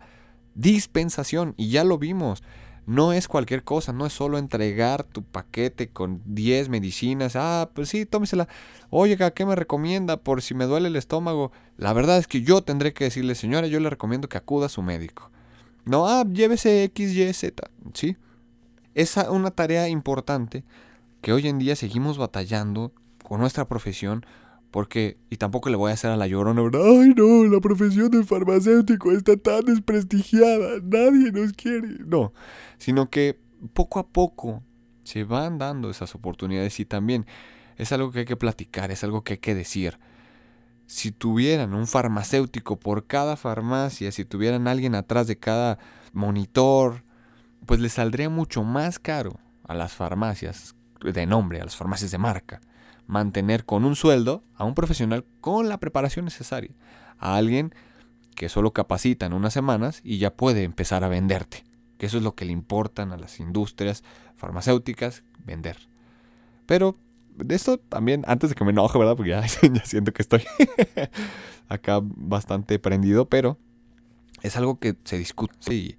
dispensación. 0.55 1.53
Y 1.57 1.69
ya 1.69 1.83
lo 1.83 1.97
vimos. 1.97 2.43
No 2.87 3.13
es 3.13 3.27
cualquier 3.27 3.63
cosa, 3.63 3.93
no 3.93 4.05
es 4.05 4.13
solo 4.13 4.37
entregar 4.37 5.03
tu 5.03 5.23
paquete 5.23 5.89
con 5.89 6.21
10 6.25 6.69
medicinas. 6.69 7.35
Ah, 7.35 7.69
pues 7.73 7.89
sí, 7.89 8.05
tómesela. 8.05 8.47
Oiga, 8.89 9.31
¿qué 9.31 9.45
me 9.45 9.55
recomienda 9.55 10.17
por 10.17 10.41
si 10.41 10.55
me 10.55 10.65
duele 10.65 10.87
el 10.87 10.95
estómago? 10.95 11.51
La 11.77 11.93
verdad 11.93 12.17
es 12.17 12.27
que 12.27 12.41
yo 12.41 12.63
tendré 12.63 12.93
que 12.93 13.03
decirle, 13.03 13.35
señora, 13.35 13.67
yo 13.67 13.79
le 13.79 13.89
recomiendo 13.89 14.29
que 14.29 14.37
acuda 14.37 14.65
a 14.65 14.69
su 14.69 14.81
médico. 14.81 15.29
No, 15.85 16.07
ah, 16.07 16.23
llévese 16.31 16.83
X, 16.85 17.13
Y, 17.13 17.33
Z. 17.33 17.69
¿Sí? 17.93 18.17
Es 18.93 19.15
una 19.17 19.51
tarea 19.51 19.87
importante 19.87 20.63
que 21.21 21.33
hoy 21.33 21.47
en 21.47 21.59
día 21.59 21.75
seguimos 21.75 22.17
batallando 22.17 22.93
con 23.23 23.39
nuestra 23.39 23.67
profesión 23.67 24.25
porque, 24.71 25.17
y 25.29 25.37
tampoco 25.37 25.69
le 25.69 25.75
voy 25.75 25.91
a 25.91 25.93
hacer 25.93 26.11
a 26.11 26.17
la 26.17 26.27
llorona, 26.27 26.61
ay 26.61 27.13
no, 27.15 27.43
la 27.45 27.59
profesión 27.59 28.09
de 28.09 28.23
farmacéutico 28.23 29.11
está 29.11 29.35
tan 29.35 29.65
desprestigiada, 29.65 30.79
nadie 30.81 31.31
nos 31.31 31.51
quiere. 31.53 31.97
No, 32.05 32.33
sino 32.77 33.09
que 33.09 33.37
poco 33.73 33.99
a 33.99 34.07
poco 34.07 34.63
se 35.03 35.25
van 35.25 35.57
dando 35.57 35.89
esas 35.89 36.15
oportunidades 36.15 36.79
y 36.79 36.85
también 36.85 37.25
es 37.77 37.91
algo 37.91 38.11
que 38.11 38.19
hay 38.19 38.25
que 38.25 38.37
platicar, 38.37 38.91
es 38.91 39.03
algo 39.03 39.23
que 39.23 39.33
hay 39.33 39.39
que 39.39 39.55
decir 39.55 39.99
si 40.91 41.13
tuvieran 41.13 41.73
un 41.73 41.87
farmacéutico 41.87 42.77
por 42.77 43.07
cada 43.07 43.37
farmacia, 43.37 44.11
si 44.11 44.25
tuvieran 44.25 44.67
alguien 44.67 44.93
atrás 44.93 45.25
de 45.25 45.37
cada 45.37 45.79
monitor, 46.11 47.05
pues 47.65 47.79
les 47.79 47.93
saldría 47.93 48.29
mucho 48.29 48.63
más 48.63 48.99
caro 48.99 49.39
a 49.67 49.73
las 49.73 49.93
farmacias 49.93 50.75
de 51.03 51.25
nombre, 51.25 51.61
a 51.61 51.63
las 51.63 51.75
farmacias 51.75 52.11
de 52.11 52.17
marca, 52.17 52.61
mantener 53.07 53.65
con 53.65 53.85
un 53.85 53.95
sueldo 53.95 54.43
a 54.55 54.63
un 54.63 54.75
profesional 54.75 55.25
con 55.41 55.69
la 55.69 55.79
preparación 55.79 56.25
necesaria, 56.25 56.71
a 57.19 57.35
alguien 57.35 57.73
que 58.35 58.49
solo 58.49 58.73
capacita 58.73 59.25
en 59.25 59.33
unas 59.33 59.53
semanas 59.53 60.01
y 60.03 60.17
ya 60.17 60.33
puede 60.33 60.63
empezar 60.63 61.03
a 61.03 61.09
venderte, 61.09 61.63
que 61.97 62.05
eso 62.05 62.17
es 62.17 62.23
lo 62.23 62.35
que 62.35 62.45
le 62.45 62.51
importan 62.51 63.11
a 63.11 63.17
las 63.17 63.39
industrias 63.39 64.03
farmacéuticas, 64.35 65.23
vender. 65.45 65.77
Pero 66.65 66.97
de 67.35 67.55
esto 67.55 67.77
también, 67.77 68.23
antes 68.27 68.49
de 68.49 68.55
que 68.55 68.63
me 68.63 68.71
enoje, 68.71 68.97
¿verdad? 68.97 69.15
Porque 69.15 69.31
ya, 69.31 69.47
siento 69.83 70.13
que 70.13 70.21
estoy 70.21 70.43
acá 71.67 71.99
bastante 72.01 72.79
prendido, 72.79 73.27
pero 73.29 73.57
es 74.41 74.57
algo 74.57 74.79
que 74.79 74.95
se 75.03 75.17
discute 75.17 75.73
y 75.73 75.97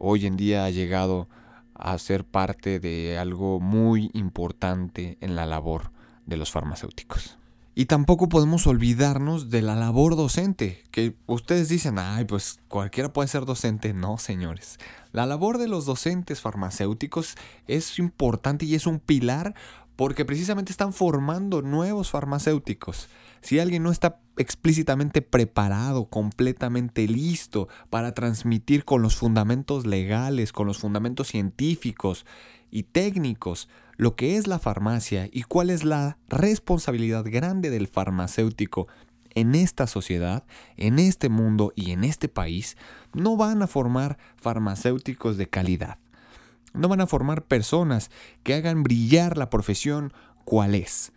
hoy 0.00 0.26
en 0.26 0.36
día 0.36 0.64
ha 0.64 0.70
llegado 0.70 1.28
a 1.74 1.96
ser 1.98 2.24
parte 2.24 2.80
de 2.80 3.18
algo 3.18 3.60
muy 3.60 4.10
importante 4.14 5.16
en 5.20 5.36
la 5.36 5.46
labor 5.46 5.92
de 6.26 6.36
los 6.36 6.50
farmacéuticos. 6.50 7.38
Y 7.74 7.86
tampoco 7.86 8.28
podemos 8.28 8.66
olvidarnos 8.66 9.48
de 9.48 9.62
la 9.62 9.76
labor 9.76 10.16
docente, 10.16 10.82
que 10.90 11.14
ustedes 11.26 11.68
dicen, 11.68 11.98
ay, 11.98 12.24
pues 12.24 12.58
cualquiera 12.68 13.12
puede 13.12 13.28
ser 13.28 13.44
docente. 13.44 13.94
No, 13.94 14.18
señores. 14.18 14.78
La 15.12 15.24
labor 15.24 15.58
de 15.58 15.68
los 15.68 15.86
docentes 15.86 16.40
farmacéuticos 16.40 17.36
es 17.68 17.98
importante 17.98 18.66
y 18.66 18.74
es 18.74 18.86
un 18.86 18.98
pilar 18.98 19.54
porque 20.00 20.24
precisamente 20.24 20.72
están 20.72 20.94
formando 20.94 21.60
nuevos 21.60 22.10
farmacéuticos. 22.10 23.10
Si 23.42 23.58
alguien 23.58 23.82
no 23.82 23.90
está 23.90 24.18
explícitamente 24.38 25.20
preparado, 25.20 26.06
completamente 26.06 27.06
listo 27.06 27.68
para 27.90 28.14
transmitir 28.14 28.86
con 28.86 29.02
los 29.02 29.14
fundamentos 29.14 29.84
legales, 29.86 30.52
con 30.52 30.66
los 30.66 30.78
fundamentos 30.78 31.28
científicos 31.28 32.24
y 32.70 32.84
técnicos 32.84 33.68
lo 33.98 34.16
que 34.16 34.38
es 34.38 34.46
la 34.46 34.58
farmacia 34.58 35.28
y 35.30 35.42
cuál 35.42 35.68
es 35.68 35.84
la 35.84 36.16
responsabilidad 36.30 37.26
grande 37.26 37.68
del 37.68 37.86
farmacéutico 37.86 38.88
en 39.34 39.54
esta 39.54 39.86
sociedad, 39.86 40.44
en 40.78 40.98
este 40.98 41.28
mundo 41.28 41.74
y 41.76 41.90
en 41.90 42.04
este 42.04 42.30
país, 42.30 42.78
no 43.12 43.36
van 43.36 43.60
a 43.60 43.66
formar 43.66 44.16
farmacéuticos 44.38 45.36
de 45.36 45.50
calidad 45.50 45.98
no 46.72 46.88
van 46.88 47.00
a 47.00 47.06
formar 47.06 47.44
personas 47.44 48.10
que 48.42 48.54
hagan 48.54 48.82
brillar 48.82 49.36
la 49.36 49.50
profesión 49.50 50.12
cual 50.44 50.74
es. 50.74 51.12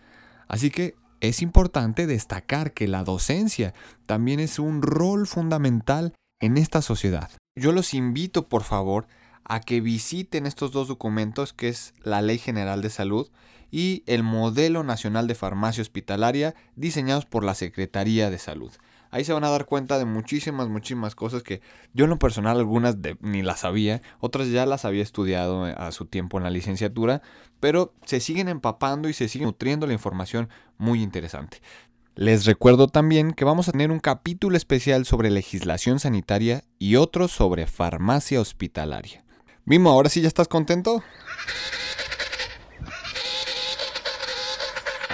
Así 0.47 0.69
que 0.69 0.95
es 1.21 1.41
importante 1.41 2.05
destacar 2.05 2.73
que 2.73 2.87
la 2.87 3.03
docencia 3.03 3.73
también 4.05 4.39
es 4.39 4.59
un 4.59 4.81
rol 4.81 5.25
fundamental 5.25 6.13
en 6.39 6.57
esta 6.57 6.81
sociedad. 6.81 7.31
Yo 7.55 7.71
los 7.71 7.93
invito, 7.93 8.49
por 8.49 8.63
favor, 8.63 9.07
a 9.45 9.59
que 9.61 9.81
visiten 9.81 10.45
estos 10.45 10.71
dos 10.71 10.87
documentos, 10.87 11.53
que 11.53 11.69
es 11.69 11.93
la 12.03 12.21
Ley 12.21 12.37
General 12.37 12.81
de 12.81 12.89
Salud 12.89 13.29
y 13.71 14.03
el 14.05 14.23
Modelo 14.23 14.83
Nacional 14.83 15.27
de 15.27 15.35
Farmacia 15.35 15.81
Hospitalaria, 15.81 16.55
diseñados 16.75 17.25
por 17.25 17.43
la 17.43 17.55
Secretaría 17.55 18.29
de 18.29 18.37
Salud. 18.37 18.71
Ahí 19.13 19.23
se 19.23 19.31
van 19.31 19.43
a 19.43 19.49
dar 19.51 19.67
cuenta 19.67 19.99
de 19.99 20.05
muchísimas, 20.05 20.69
muchísimas 20.69 21.13
cosas 21.13 21.43
que 21.43 21.61
yo 21.93 22.05
en 22.05 22.09
lo 22.09 22.17
personal 22.17 22.57
algunas 22.57 22.97
ni 23.21 23.43
las 23.43 23.59
sabía, 23.59 24.01
otras 24.19 24.49
ya 24.49 24.65
las 24.65 24.85
había 24.85 25.03
estudiado 25.03 25.67
eh, 25.67 25.75
a 25.77 25.91
su 25.91 26.05
tiempo 26.05 26.39
en 26.39 26.45
la 26.45 26.49
licenciatura, 26.49 27.21
pero 27.59 27.93
se 28.05 28.19
siguen 28.19 28.49
empapando 28.49 29.07
y 29.09 29.13
se 29.13 29.27
siguen 29.27 29.49
nutriendo 29.49 29.85
la 29.85 29.93
información 29.93 30.49
muy 30.79 31.03
interesante. 31.03 31.61
Les 32.15 32.45
recuerdo 32.45 32.87
también 32.87 33.33
que 33.33 33.45
vamos 33.45 33.69
a 33.69 33.71
tener 33.71 33.91
un 33.91 33.99
capítulo 33.99 34.57
especial 34.57 35.05
sobre 35.05 35.29
legislación 35.29 35.99
sanitaria 35.99 36.63
y 36.79 36.95
otro 36.95 37.27
sobre 37.27 37.67
farmacia 37.67 38.41
hospitalaria. 38.41 39.23
Mimo, 39.63 39.91
ahora 39.91 40.09
sí 40.09 40.21
ya 40.21 40.27
estás 40.27 40.47
contento. 40.47 41.03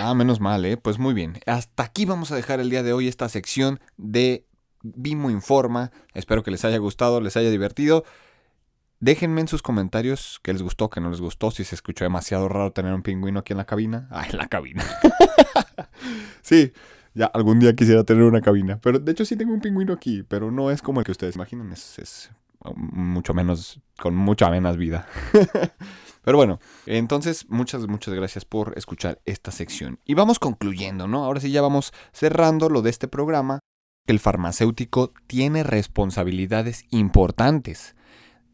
Ah, 0.01 0.13
menos 0.13 0.39
mal, 0.39 0.63
¿eh? 0.63 0.77
Pues 0.77 0.97
muy 0.97 1.13
bien. 1.13 1.39
Hasta 1.45 1.83
aquí 1.83 2.05
vamos 2.05 2.31
a 2.31 2.35
dejar 2.37 2.61
el 2.61 2.69
día 2.69 2.83
de 2.83 2.93
hoy 2.93 3.09
esta 3.09 3.27
sección 3.27 3.81
de 3.97 4.45
Vimo 4.81 5.29
Informa. 5.29 5.91
Espero 6.13 6.41
que 6.41 6.51
les 6.51 6.63
haya 6.63 6.77
gustado, 6.77 7.19
les 7.19 7.35
haya 7.35 7.51
divertido. 7.51 8.05
Déjenme 9.01 9.41
en 9.41 9.49
sus 9.49 9.61
comentarios 9.61 10.39
qué 10.41 10.53
les 10.53 10.61
gustó, 10.61 10.89
qué 10.89 11.01
no 11.01 11.09
les 11.09 11.19
gustó, 11.19 11.51
si 11.51 11.65
se 11.65 11.75
escuchó 11.75 12.05
demasiado 12.05 12.47
raro 12.47 12.71
tener 12.71 12.93
un 12.93 13.01
pingüino 13.01 13.39
aquí 13.39 13.51
en 13.51 13.57
la 13.57 13.65
cabina. 13.65 14.07
Ah, 14.09 14.25
en 14.29 14.37
la 14.37 14.47
cabina. 14.47 14.85
sí, 16.41 16.71
ya 17.13 17.25
algún 17.25 17.59
día 17.59 17.75
quisiera 17.75 18.05
tener 18.05 18.23
una 18.23 18.39
cabina. 18.39 18.79
Pero 18.81 18.99
de 18.99 19.11
hecho 19.11 19.25
sí 19.25 19.35
tengo 19.35 19.53
un 19.53 19.59
pingüino 19.59 19.91
aquí, 19.91 20.23
pero 20.23 20.49
no 20.49 20.71
es 20.71 20.81
como 20.81 21.01
el 21.01 21.05
que 21.05 21.11
ustedes 21.11 21.35
imaginan. 21.35 21.73
Es, 21.73 21.99
es 21.99 22.31
mucho 22.73 23.33
menos, 23.33 23.81
con 23.97 24.15
mucha 24.15 24.49
menos 24.49 24.77
vida. 24.77 25.05
Pero 26.29 26.37
bueno, 26.37 26.59
entonces 26.85 27.47
muchas, 27.49 27.87
muchas 27.87 28.13
gracias 28.13 28.45
por 28.45 28.77
escuchar 28.77 29.19
esta 29.25 29.49
sección. 29.49 29.99
Y 30.05 30.13
vamos 30.13 30.37
concluyendo, 30.37 31.07
¿no? 31.07 31.25
Ahora 31.25 31.41
sí 31.41 31.49
ya 31.49 31.63
vamos 31.63 31.91
cerrando 32.13 32.69
lo 32.69 32.83
de 32.83 32.91
este 32.91 33.07
programa. 33.07 33.57
El 34.05 34.19
farmacéutico 34.19 35.11
tiene 35.25 35.63
responsabilidades 35.63 36.85
importantes, 36.91 37.95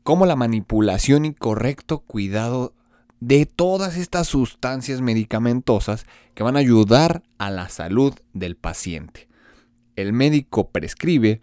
como 0.04 0.26
la 0.26 0.38
manipulación 0.38 1.26
y 1.26 1.34
correcto 1.34 2.00
cuidado 2.00 2.74
de 3.20 3.46
todas 3.46 3.98
estas 3.98 4.30
sustancias 4.30 5.02
medicamentosas 5.02 6.06
que 6.34 6.44
van 6.44 6.56
a 6.56 6.60
ayudar 6.60 7.24
a 7.40 7.52
la 7.52 7.68
salud 7.68 8.14
del 8.32 8.56
paciente. 8.56 9.28
El 9.98 10.14
médico 10.14 10.70
prescribe 10.70 11.42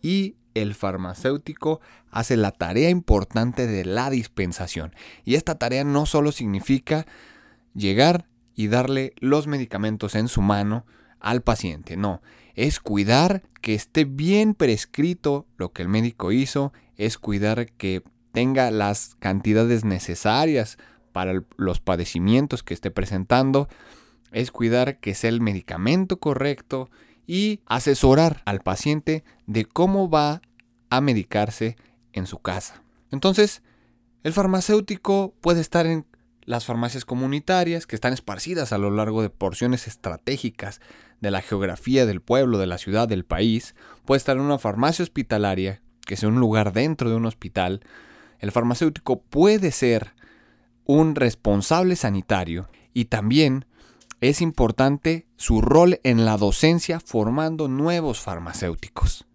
y 0.00 0.36
el 0.54 0.74
farmacéutico 0.74 1.80
hace 2.10 2.36
la 2.36 2.52
tarea 2.52 2.90
importante 2.90 3.66
de 3.66 3.84
la 3.84 4.10
dispensación. 4.10 4.94
Y 5.24 5.34
esta 5.34 5.56
tarea 5.56 5.84
no 5.84 6.06
solo 6.06 6.32
significa 6.32 7.06
llegar 7.74 8.26
y 8.54 8.68
darle 8.68 9.12
los 9.18 9.46
medicamentos 9.46 10.14
en 10.14 10.28
su 10.28 10.40
mano 10.40 10.86
al 11.20 11.42
paciente, 11.42 11.96
no, 11.96 12.20
es 12.54 12.80
cuidar 12.80 13.42
que 13.60 13.74
esté 13.74 14.04
bien 14.04 14.54
prescrito 14.54 15.46
lo 15.56 15.72
que 15.72 15.82
el 15.82 15.88
médico 15.88 16.32
hizo, 16.32 16.72
es 16.96 17.18
cuidar 17.18 17.72
que 17.72 18.02
tenga 18.32 18.70
las 18.70 19.16
cantidades 19.18 19.84
necesarias 19.84 20.78
para 21.12 21.42
los 21.56 21.80
padecimientos 21.80 22.62
que 22.62 22.74
esté 22.74 22.90
presentando, 22.90 23.68
es 24.32 24.50
cuidar 24.50 24.98
que 24.98 25.14
sea 25.14 25.30
el 25.30 25.40
medicamento 25.40 26.18
correcto 26.18 26.90
y 27.26 27.60
asesorar 27.66 28.42
al 28.44 28.60
paciente 28.60 29.24
de 29.46 29.64
cómo 29.64 30.08
va 30.10 30.42
a 30.90 31.00
medicarse 31.00 31.76
en 32.12 32.26
su 32.26 32.38
casa. 32.38 32.82
Entonces, 33.10 33.62
el 34.22 34.32
farmacéutico 34.32 35.34
puede 35.40 35.60
estar 35.60 35.86
en 35.86 36.06
las 36.44 36.64
farmacias 36.64 37.04
comunitarias 37.04 37.86
que 37.86 37.96
están 37.96 38.12
esparcidas 38.12 38.72
a 38.72 38.78
lo 38.78 38.90
largo 38.90 39.22
de 39.22 39.30
porciones 39.30 39.86
estratégicas 39.86 40.80
de 41.20 41.30
la 41.30 41.40
geografía 41.40 42.06
del 42.06 42.20
pueblo, 42.20 42.58
de 42.58 42.66
la 42.66 42.78
ciudad, 42.78 43.08
del 43.08 43.24
país. 43.24 43.74
Puede 44.04 44.18
estar 44.18 44.36
en 44.36 44.42
una 44.42 44.58
farmacia 44.58 45.02
hospitalaria, 45.02 45.82
que 46.06 46.16
sea 46.16 46.28
un 46.28 46.40
lugar 46.40 46.72
dentro 46.72 47.08
de 47.08 47.16
un 47.16 47.26
hospital. 47.26 47.80
El 48.40 48.52
farmacéutico 48.52 49.22
puede 49.22 49.70
ser 49.70 50.14
un 50.84 51.14
responsable 51.14 51.96
sanitario 51.96 52.68
y 52.92 53.06
también 53.06 53.64
es 54.20 54.40
importante 54.40 55.26
su 55.36 55.60
rol 55.60 56.00
en 56.02 56.24
la 56.24 56.36
docencia 56.36 57.00
formando 57.00 57.68
nuevos 57.68 58.20
farmacéuticos. 58.20 59.26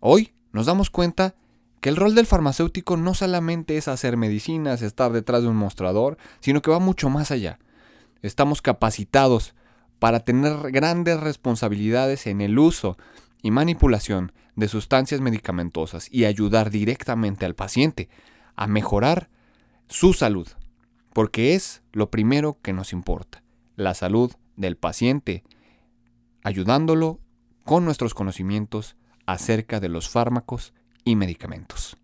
Hoy 0.00 0.32
nos 0.52 0.66
damos 0.66 0.90
cuenta 0.90 1.34
que 1.80 1.90
el 1.90 1.96
rol 1.96 2.14
del 2.14 2.26
farmacéutico 2.26 2.96
no 2.96 3.12
solamente 3.12 3.76
es 3.76 3.88
hacer 3.88 4.16
medicinas, 4.16 4.82
estar 4.82 5.12
detrás 5.12 5.42
de 5.42 5.48
un 5.48 5.56
mostrador, 5.56 6.16
sino 6.40 6.62
que 6.62 6.70
va 6.70 6.78
mucho 6.78 7.10
más 7.10 7.30
allá. 7.30 7.58
Estamos 8.22 8.62
capacitados 8.62 9.54
para 9.98 10.20
tener 10.20 10.72
grandes 10.72 11.20
responsabilidades 11.20 12.26
en 12.26 12.40
el 12.40 12.58
uso 12.58 12.96
y 13.42 13.50
manipulación 13.50 14.32
de 14.56 14.68
sustancias 14.68 15.20
medicamentosas 15.20 16.08
y 16.10 16.24
ayudar 16.24 16.70
directamente 16.70 17.44
al 17.44 17.54
paciente 17.54 18.08
a 18.56 18.66
mejorar 18.66 19.28
su 19.88 20.14
salud, 20.14 20.48
porque 21.12 21.54
es 21.54 21.82
lo 21.92 22.10
primero 22.10 22.58
que 22.62 22.72
nos 22.72 22.92
importa, 22.92 23.43
la 23.76 23.94
salud 23.94 24.32
del 24.56 24.76
paciente, 24.76 25.44
ayudándolo 26.42 27.20
con 27.64 27.84
nuestros 27.84 28.14
conocimientos 28.14 28.96
acerca 29.26 29.80
de 29.80 29.88
los 29.88 30.08
fármacos 30.08 30.74
y 31.04 31.16
medicamentos. 31.16 31.96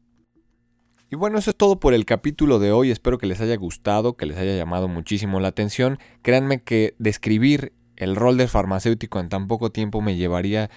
Y 1.11 1.17
bueno, 1.17 1.39
eso 1.39 1.51
es 1.51 1.57
todo 1.57 1.81
por 1.81 1.93
el 1.93 2.05
capítulo 2.05 2.61
de 2.61 2.71
hoy. 2.71 2.91
Espero 2.91 3.19
que 3.19 3.27
les 3.27 3.41
haya 3.41 3.57
gustado, 3.57 4.17
que 4.17 4.27
les 4.27 4.39
haya 4.39 4.57
llamado 4.57 4.87
muchísimo 4.87 5.41
la 5.41 5.49
atención. 5.49 5.99
Créanme 6.23 6.63
que 6.63 6.95
describir 6.99 7.73
el 7.97 8.15
rol 8.15 8.37
del 8.37 8.49
farmacéutico 8.49 9.19
en 9.19 9.29
tan 9.29 9.49
poco 9.49 9.73
tiempo 9.73 10.01
me 10.01 10.17
llevaría 10.17 10.71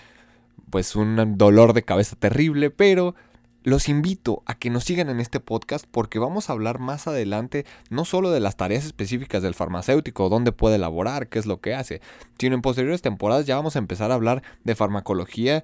pues 0.72 0.96
un 0.96 1.38
dolor 1.38 1.74
de 1.74 1.84
cabeza 1.84 2.16
terrible, 2.16 2.72
pero 2.72 3.14
los 3.64 3.90
invito 3.90 4.44
a 4.46 4.56
que 4.56 4.70
nos 4.70 4.84
sigan 4.84 5.10
en 5.10 5.20
este 5.20 5.40
podcast 5.40 5.86
porque 5.90 6.20
vamos 6.20 6.50
a 6.50 6.54
hablar 6.54 6.80
más 6.80 7.08
adelante 7.08 7.66
no 7.90 8.06
solo 8.06 8.30
de 8.32 8.40
las 8.40 8.58
tareas 8.58 8.86
específicas 8.86 9.42
del 9.42 9.56
farmacéutico, 9.56 10.30
dónde 10.30 10.52
puede 10.52 10.76
elaborar, 10.76 11.28
qué 11.30 11.40
es 11.40 11.46
lo 11.46 11.62
que 11.62 11.74
hace, 11.74 12.02
sino 12.38 12.56
en 12.56 12.62
posteriores 12.62 13.02
temporadas 13.02 13.46
ya 13.46 13.56
vamos 13.56 13.76
a 13.76 13.80
empezar 13.80 14.12
a 14.12 14.16
hablar 14.16 14.44
de 14.64 14.76
farmacología 14.76 15.64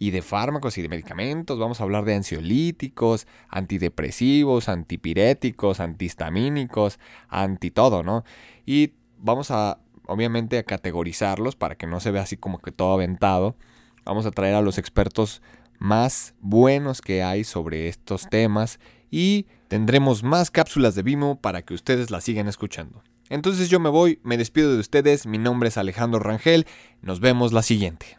y 0.00 0.10
de 0.12 0.22
fármacos 0.22 0.78
y 0.78 0.82
de 0.82 0.88
medicamentos. 0.88 1.58
Vamos 1.58 1.80
a 1.80 1.84
hablar 1.84 2.06
de 2.06 2.14
ansiolíticos, 2.14 3.26
antidepresivos, 3.48 4.70
antipiréticos, 4.70 5.78
antihistamínicos, 5.78 6.98
anti 7.28 7.70
todo, 7.70 8.02
¿no? 8.02 8.24
Y 8.64 8.94
vamos 9.18 9.50
a, 9.50 9.78
obviamente, 10.06 10.56
a 10.56 10.62
categorizarlos 10.62 11.54
para 11.54 11.74
que 11.74 11.86
no 11.86 12.00
se 12.00 12.10
vea 12.10 12.22
así 12.22 12.38
como 12.38 12.60
que 12.60 12.72
todo 12.72 12.94
aventado. 12.94 13.56
Vamos 14.06 14.24
a 14.24 14.30
traer 14.30 14.54
a 14.54 14.62
los 14.62 14.78
expertos 14.78 15.42
más 15.80 16.34
buenos 16.40 17.00
que 17.00 17.24
hay 17.24 17.42
sobre 17.42 17.88
estos 17.88 18.28
temas 18.30 18.78
y 19.10 19.46
tendremos 19.66 20.22
más 20.22 20.52
cápsulas 20.52 20.94
de 20.94 21.02
Vimo 21.02 21.40
para 21.40 21.62
que 21.62 21.74
ustedes 21.74 22.12
las 22.12 22.22
sigan 22.22 22.46
escuchando. 22.46 23.02
Entonces 23.30 23.68
yo 23.70 23.80
me 23.80 23.88
voy, 23.88 24.20
me 24.22 24.36
despido 24.36 24.72
de 24.72 24.78
ustedes, 24.78 25.26
mi 25.26 25.38
nombre 25.38 25.68
es 25.68 25.78
Alejandro 25.78 26.20
Rangel, 26.20 26.66
nos 27.00 27.20
vemos 27.20 27.52
la 27.52 27.62
siguiente. 27.62 28.18